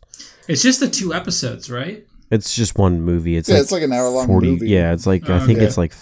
[0.49, 2.07] it's just the two episodes, right?
[2.31, 3.37] It's just one movie.
[3.37, 4.51] It's Yeah, like it's like an hour long forty.
[4.51, 4.69] movie.
[4.69, 5.67] Yeah, it's like I think Okay.
[5.67, 5.93] it's like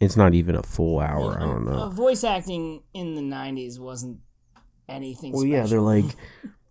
[0.00, 1.36] it's not even a full hour.
[1.36, 1.90] I don't Uh, know.
[1.90, 4.18] voice acting in the '90s wasn't
[4.88, 5.32] anything.
[5.32, 5.38] Special.
[5.38, 6.04] Well, yeah, they're like.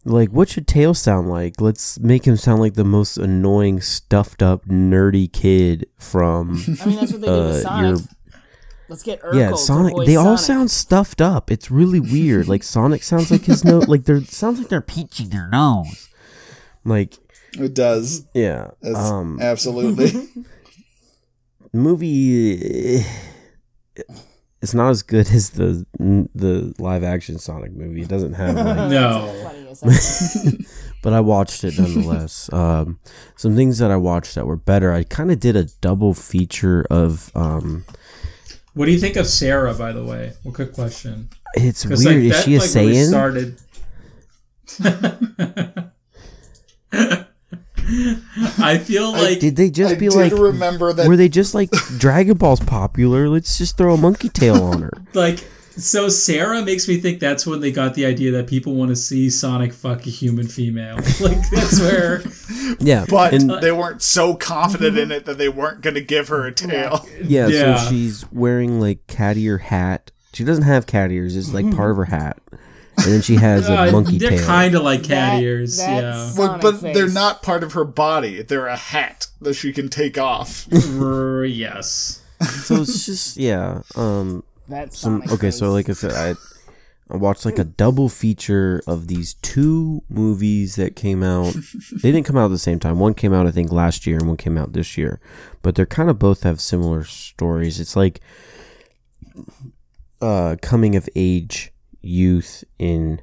[0.03, 1.61] Like, what should Tails sound like?
[1.61, 6.95] Let's make him sound like the most annoying, stuffed up, nerdy kid from I mean,
[6.95, 7.99] that's what they did uh, with Sonic.
[7.99, 8.07] your
[8.89, 9.93] Let's get Urkel yeah, to Sonic.
[9.95, 11.49] voice They all sound stuffed up.
[11.51, 12.47] It's really weird.
[12.47, 13.87] like Sonic sounds like his nose.
[13.87, 16.09] Like they're sounds like they're pinching their nose.
[16.83, 17.17] Like
[17.53, 18.25] It does.
[18.33, 18.71] yeah.
[18.81, 20.27] It's Um, absolutely.
[21.73, 23.05] movie.
[24.61, 28.01] It's not as good as the the live action Sonic movie.
[28.03, 29.33] It doesn't have like No.
[29.43, 30.53] Funny as hell.
[31.01, 32.51] but I watched it nonetheless.
[32.53, 32.99] um,
[33.35, 34.93] some things that I watched that were better.
[34.93, 37.31] I kind of did a double feature of.
[37.35, 37.85] Um,
[38.73, 40.33] What do you think of Sarah, by the way?
[40.43, 41.29] Well, quick question.
[41.55, 41.99] it's weird.
[41.99, 43.59] like Is that she a like really started.
[48.59, 50.31] I feel like Did they just I be did like?
[50.33, 53.27] remember that Were they just like Dragon Ball's popular?
[53.29, 54.91] Let's just throw a monkey tail on her.
[55.13, 55.39] like
[55.77, 58.95] so Sarah makes me think that's when they got the idea that people want to
[58.95, 60.97] see Sonic fuck a human female.
[61.21, 62.21] Like that's where
[62.79, 66.27] Yeah, but and they weren't so confident in it that they weren't going to give
[66.27, 67.05] her a tail.
[67.23, 67.77] yeah, Yeah.
[67.77, 70.11] so she's wearing like cat ear hat.
[70.33, 72.39] She doesn't have cat ears; it's like part of her hat,
[73.03, 74.45] and then she has a uh, monkey they're tail.
[74.45, 75.79] kind of like cat That- ears.
[75.79, 76.31] Yeah.
[76.35, 78.41] But, but they're not part of her body.
[78.41, 80.67] They're a hat that she can take off.
[80.99, 82.21] R- yes.
[82.63, 83.81] so it's just yeah.
[83.95, 85.35] Um, That's some okay.
[85.37, 85.57] face.
[85.59, 86.35] So like I said, I
[87.13, 91.53] I watched like a double feature of these two movies that came out.
[91.91, 92.99] they didn't come out at the same time.
[92.99, 95.19] One came out I think last year, and one came out this year.
[95.61, 97.79] But they're kind of both have similar stories.
[97.79, 98.21] It's like
[100.21, 101.70] uh coming of age
[102.01, 103.21] youth in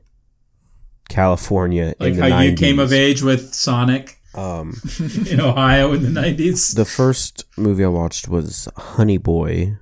[1.08, 4.80] California Like in the how you came of age with Sonic Um,
[5.30, 6.72] in Ohio in the nineties.
[6.74, 9.78] the first movie I watched was Honey Boy,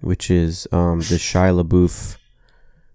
[0.00, 2.16] which is um, the Shia LaBeouf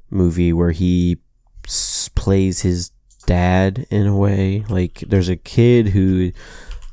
[0.10, 1.18] movie where he
[1.66, 2.92] s- plays his
[3.26, 4.64] dad in a way.
[4.70, 6.32] Like there's a kid who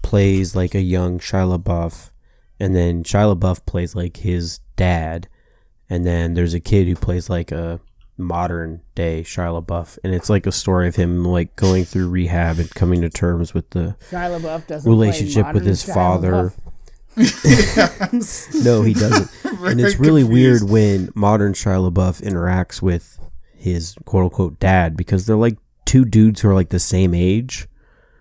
[0.03, 2.11] plays like a young Shia LaBeouf,
[2.59, 5.29] and then Shia LaBeouf plays like his dad,
[5.89, 7.81] and then there's a kid who plays like a
[8.21, 12.59] modern day Shia LaBeouf, and it's like a story of him like going through rehab
[12.59, 16.53] and coming to terms with the Shia LaBeouf doesn't relationship play with his Shia father.
[18.65, 19.31] No, he doesn't.
[19.65, 23.19] and it's Very really weird when modern Shia LaBeouf interacts with
[23.57, 27.67] his quote unquote dad because they're like two dudes who are like the same age,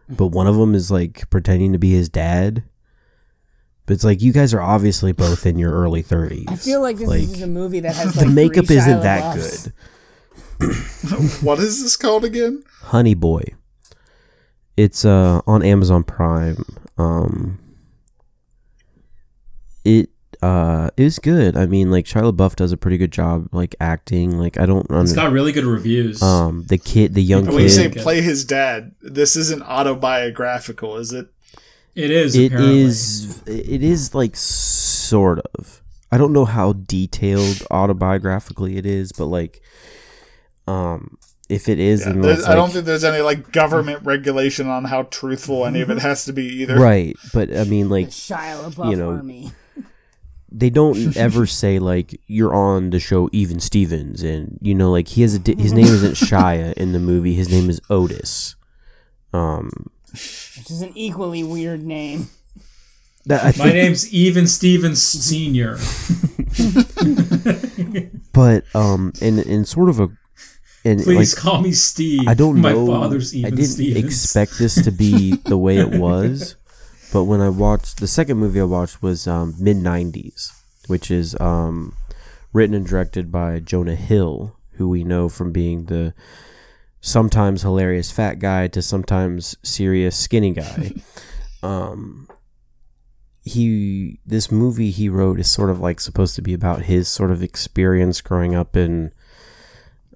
[0.10, 2.64] but one of them is like pretending to be his dad.
[3.90, 6.46] But it's like you guys are obviously both in your early thirties.
[6.48, 9.36] I feel like this is a movie that has like the makeup three isn't that
[9.36, 9.72] LaBeoufs.
[10.60, 11.42] good.
[11.44, 12.64] what is this called again?
[12.82, 13.42] Honey Boy.
[14.78, 16.64] It's uh on Amazon Prime.
[17.00, 17.58] Um
[19.84, 20.12] it
[20.44, 21.58] uh is good.
[21.58, 24.38] I mean like Shia LaBeouf does a pretty good job like acting.
[24.38, 26.22] Like I don't It's under, got really good reviews.
[26.22, 30.98] um the kid the young When you say kid play his dad, this isn't autobiographical,
[30.98, 31.34] is it?
[31.96, 32.36] It is.
[32.36, 32.82] it apparently.
[32.82, 35.82] is it is like sort of.
[36.12, 39.62] I don't know how detailed autobiographically it is, but like
[40.68, 41.18] um
[41.50, 44.86] if it is Yeah, then there's- I don't think there's any like government regulation on
[44.86, 46.80] how truthful any of it has to be either.
[46.80, 49.52] right, but I mean like Shia LaBeouf you know, army.
[50.52, 55.08] they don't ever say like you're on the show Even Stevens and you know like
[55.10, 58.56] he has a di- his name isn't Shia in the movie his name is Otis
[59.34, 59.70] um
[60.12, 62.30] which is an equally weird name.
[63.26, 65.78] that I My name's Even Stevens Senior.
[68.34, 70.10] but um in in sort of a
[70.86, 72.28] and Please like call me Steve.
[72.28, 72.88] I don't My know.
[72.88, 74.06] father's even I didn't Stevens.
[74.06, 76.56] expect this to be the way it was,
[77.12, 80.52] but when I watched the second movie I watched was um, mid '90s,
[80.88, 81.96] which is um,
[82.54, 86.14] written and directed by Jonah Hill, who we know from being the
[87.02, 90.94] sometimes hilarious fat guy to sometimes serious skinny guy.
[91.64, 92.28] um,
[93.44, 97.32] he this movie he wrote is sort of like supposed to be about his sort
[97.32, 99.12] of experience growing up in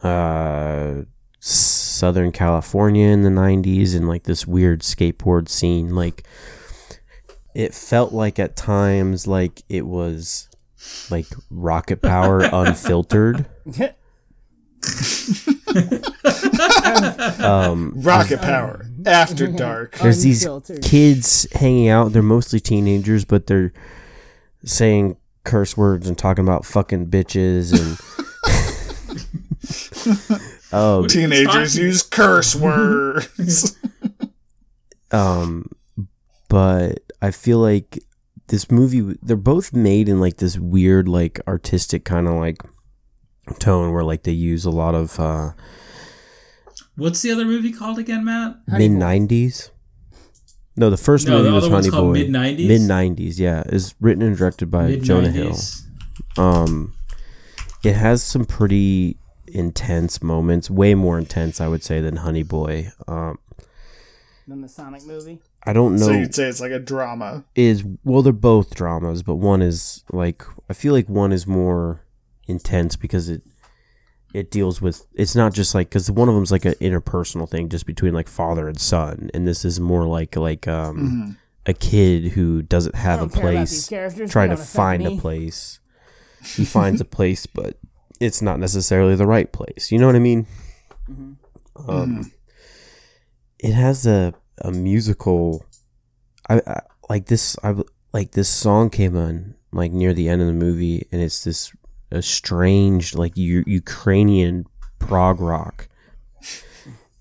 [0.01, 1.01] uh
[1.39, 6.25] Southern California in the 90s and like this weird skateboard scene like
[7.53, 10.49] it felt like at times like it was
[11.09, 13.45] like rocket power unfiltered
[17.43, 19.97] um Rocket power after dark.
[19.99, 20.81] there's these Unfiltered.
[20.83, 23.73] kids hanging out they're mostly teenagers but they're
[24.65, 27.99] saying curse words and talking about fucking bitches and
[30.73, 33.77] oh Teenagers use curse words.
[35.11, 35.69] um
[36.49, 37.99] but i feel like
[38.47, 42.61] this movie they're both made in like this weird like artistic kind of like
[43.59, 45.51] tone where like they use a lot of uh
[46.95, 48.57] What's the other movie called again, Matt?
[48.67, 49.71] Mid nineties.
[50.75, 52.67] no the first No, movie the was other one's honey called boy Mid-90s?
[52.67, 55.55] mid 90s yeah is written and directed by Mid jonah hill
[56.37, 56.93] um
[57.83, 59.17] it has some pretty
[59.47, 63.37] intense moments way more intense i would say than honey boy um
[64.47, 65.39] Than the Sonic movie.
[65.63, 67.43] i don't know So you'd say it's like a drama.
[67.55, 72.01] is well they're both dramas but one is like i feel like one is more
[72.47, 73.43] intense because it
[74.33, 77.69] it deals with it's not just like because one of them's like an interpersonal thing
[77.69, 82.31] just between like father and son and this is more like like um a kid
[82.33, 85.15] who doesn't have a don't care about these place trying to don't affect find a
[85.15, 85.79] place.
[86.43, 87.77] He finds a place but
[88.19, 89.91] it's not necessarily the right place.
[89.91, 90.47] You know what i mean?
[91.09, 91.89] Mm-hmm.
[91.89, 92.31] um
[93.59, 95.65] it has a a musical
[96.49, 97.75] I, I like this I
[98.13, 101.71] like this song came on like near the end of the movie and it's this
[101.71, 101.82] a
[102.21, 104.65] strange like U- Ukrainian
[104.99, 105.87] prog rock.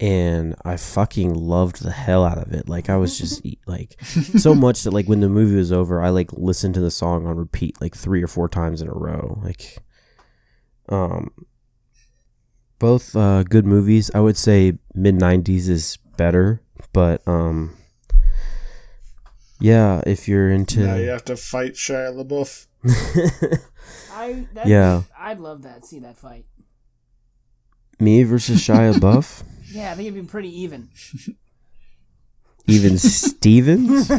[0.01, 2.69] And I fucking loved the hell out of it.
[2.69, 6.09] Like I was just like so much that like when the movie was over I
[6.09, 9.41] like listened to the song on repeat like 3 or 4 times in a row.
[9.43, 9.79] Like
[10.89, 11.31] um
[12.79, 14.11] both uh good movies.
[14.15, 16.61] I would say mid 90s is better
[16.93, 17.77] but um
[19.63, 22.67] yeah if you're into Now you have to fight Shia LaBeouf.
[24.15, 25.03] I that, Yeah.
[25.19, 25.85] I'd love that.
[25.87, 26.45] See that fight.
[28.01, 29.43] me versus Shia LaBeouf.
[29.73, 30.89] Yeah, I think it'd be pretty even.
[32.67, 34.09] even Stevens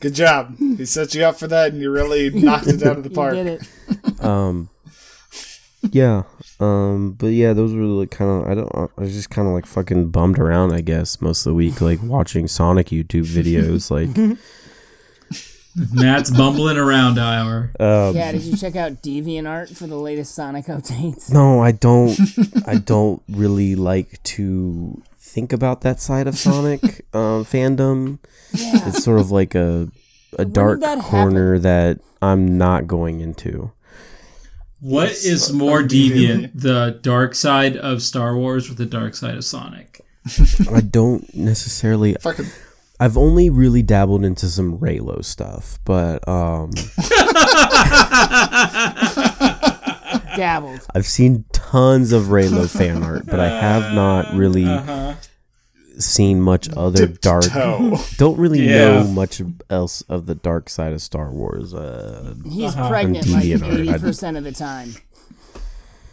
[0.00, 0.56] Good job.
[0.58, 3.14] He set you up for that, and you really knocked it out of the You
[3.14, 3.34] park.
[3.34, 4.24] did it.
[4.24, 4.68] um
[5.92, 6.22] yeah
[6.60, 9.54] um but yeah those were like kind of i don't i was just kind of
[9.54, 13.90] like fucking bummed around i guess most of the week like watching sonic youtube videos
[13.90, 14.38] like
[15.92, 17.70] Matt's bumbling around hour.
[17.78, 21.32] um Yeah, did you check out DeviantArt for the latest Sonic updates?
[21.32, 22.18] no i don't
[22.66, 26.82] i don't really like to think about that side of sonic
[27.14, 28.18] um fandom
[28.52, 28.88] Yeah.
[28.88, 29.88] it's sort of like a
[30.38, 33.70] a dark that corner that i'm not going into
[34.80, 39.44] What is more deviant, the dark side of Star Wars or the dark side of
[39.44, 40.00] Sonic?
[40.70, 42.44] i don't necessarily Fucking
[43.02, 46.70] I've only really dabbled into some Reylo stuff, but um,
[50.36, 50.86] Dabbled.
[50.94, 54.99] I've seen tons of Reylo fan art, but I have not really Uh-huh.
[56.00, 57.44] Seen much other dipped dark.
[57.44, 57.98] toe.
[58.16, 59.02] Don't really Yeah.
[59.02, 61.72] know much else of the dark side of Star Wars.
[61.74, 62.88] Uh, He's Uh-huh.
[62.88, 64.94] pregnant like eighty percent of the time.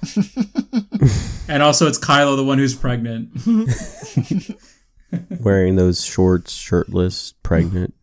[1.49, 3.30] And also, it's Kylo, the one who's pregnant.
[5.39, 7.93] wearing those shorts, shirtless, pregnant.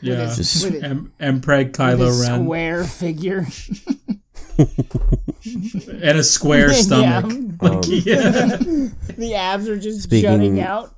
[0.00, 0.26] Yeah.
[0.26, 2.42] his- Just- with, it- M- Mpreg with Kylo his Ren.
[2.44, 3.46] square figure.
[4.58, 7.32] And a square stomach.
[7.62, 8.56] Like, yeah.
[9.16, 10.92] The abs are just Speaking- jutting out.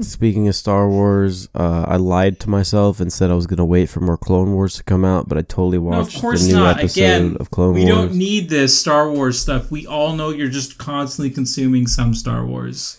[0.00, 3.88] Speaking of Star Wars, uh, I lied to myself and said I was gonna wait
[3.90, 6.54] for more Clone Wars to come out, but I totally No, watched of the new
[6.54, 6.78] not.
[6.78, 7.90] episode Again, of Clone we Wars.
[7.94, 9.70] We don't need this Star Wars stuff.
[9.70, 12.98] We all know you're just constantly consuming some Star Wars.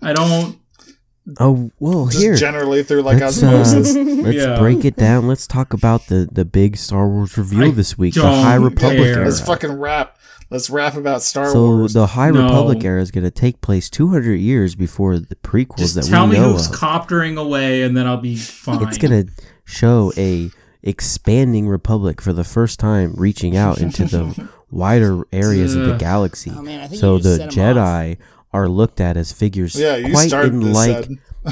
[0.00, 0.58] I don't.
[1.40, 2.36] oh well, Just here.
[2.36, 3.50] generally through like Let's, uh.
[3.76, 4.58] Let's Yeah.
[4.58, 5.28] break it down.
[5.28, 8.96] Let's talk about the, the big Star Wars review I this week, the High Republic
[8.98, 9.14] care.
[9.16, 9.24] era.
[9.26, 10.17] Let's fucking rap.
[10.50, 11.92] Let's rap about Star so Wars.
[11.92, 12.44] the High No.
[12.44, 16.26] Republic era is going to take place 200 years before the prequels Just that tell
[16.26, 16.74] we me who's of.
[16.74, 18.82] coptering away, and then I'll be fine.
[18.88, 19.32] it's going to
[19.64, 20.50] show a
[20.82, 26.52] expanding republic for the first time, reaching out into the wider areas of the galaxy.
[26.54, 28.16] Oh, man, so the set 'em Jedi
[28.52, 31.08] are looked at as figures Yeah, quite started in this, like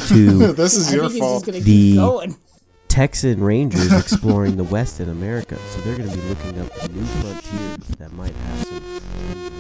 [0.09, 1.44] to this is I your fault.
[1.44, 2.36] The- keep going.
[2.88, 5.56] Texan Rangers exploring the West in America.
[5.70, 9.55] So they're going to be looking up new frontiers that might have some.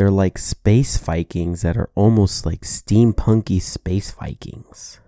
[0.00, 4.98] They're like space Vikings that are almost like steampunky space Vikings.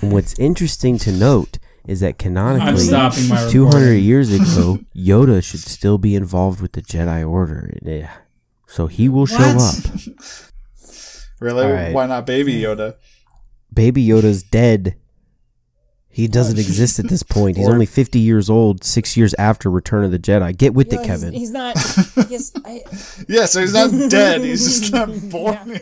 [0.00, 6.14] And what's interesting to note is that canonically, 200 years ago, Yoda should still be
[6.14, 7.76] involved with the Jedi Order.
[7.82, 8.12] Yeah.
[8.68, 9.84] So he will show What?
[9.84, 10.00] up.
[11.40, 11.64] Really?
[11.66, 11.92] All right.
[11.92, 12.94] Why not Baby Yoda?
[13.74, 14.94] Baby Yoda's dead.
[16.16, 17.58] He doesn't oh, exist at this point.
[17.58, 20.56] He's only 50 years old, six years after Return of the Jedi.
[20.56, 21.34] Get with No, it, he's- Kevin.
[21.34, 21.78] He's, not.
[22.30, 22.80] He's, I,
[23.28, 24.40] Yeah, so he's not dead.
[24.40, 25.78] He's just not born.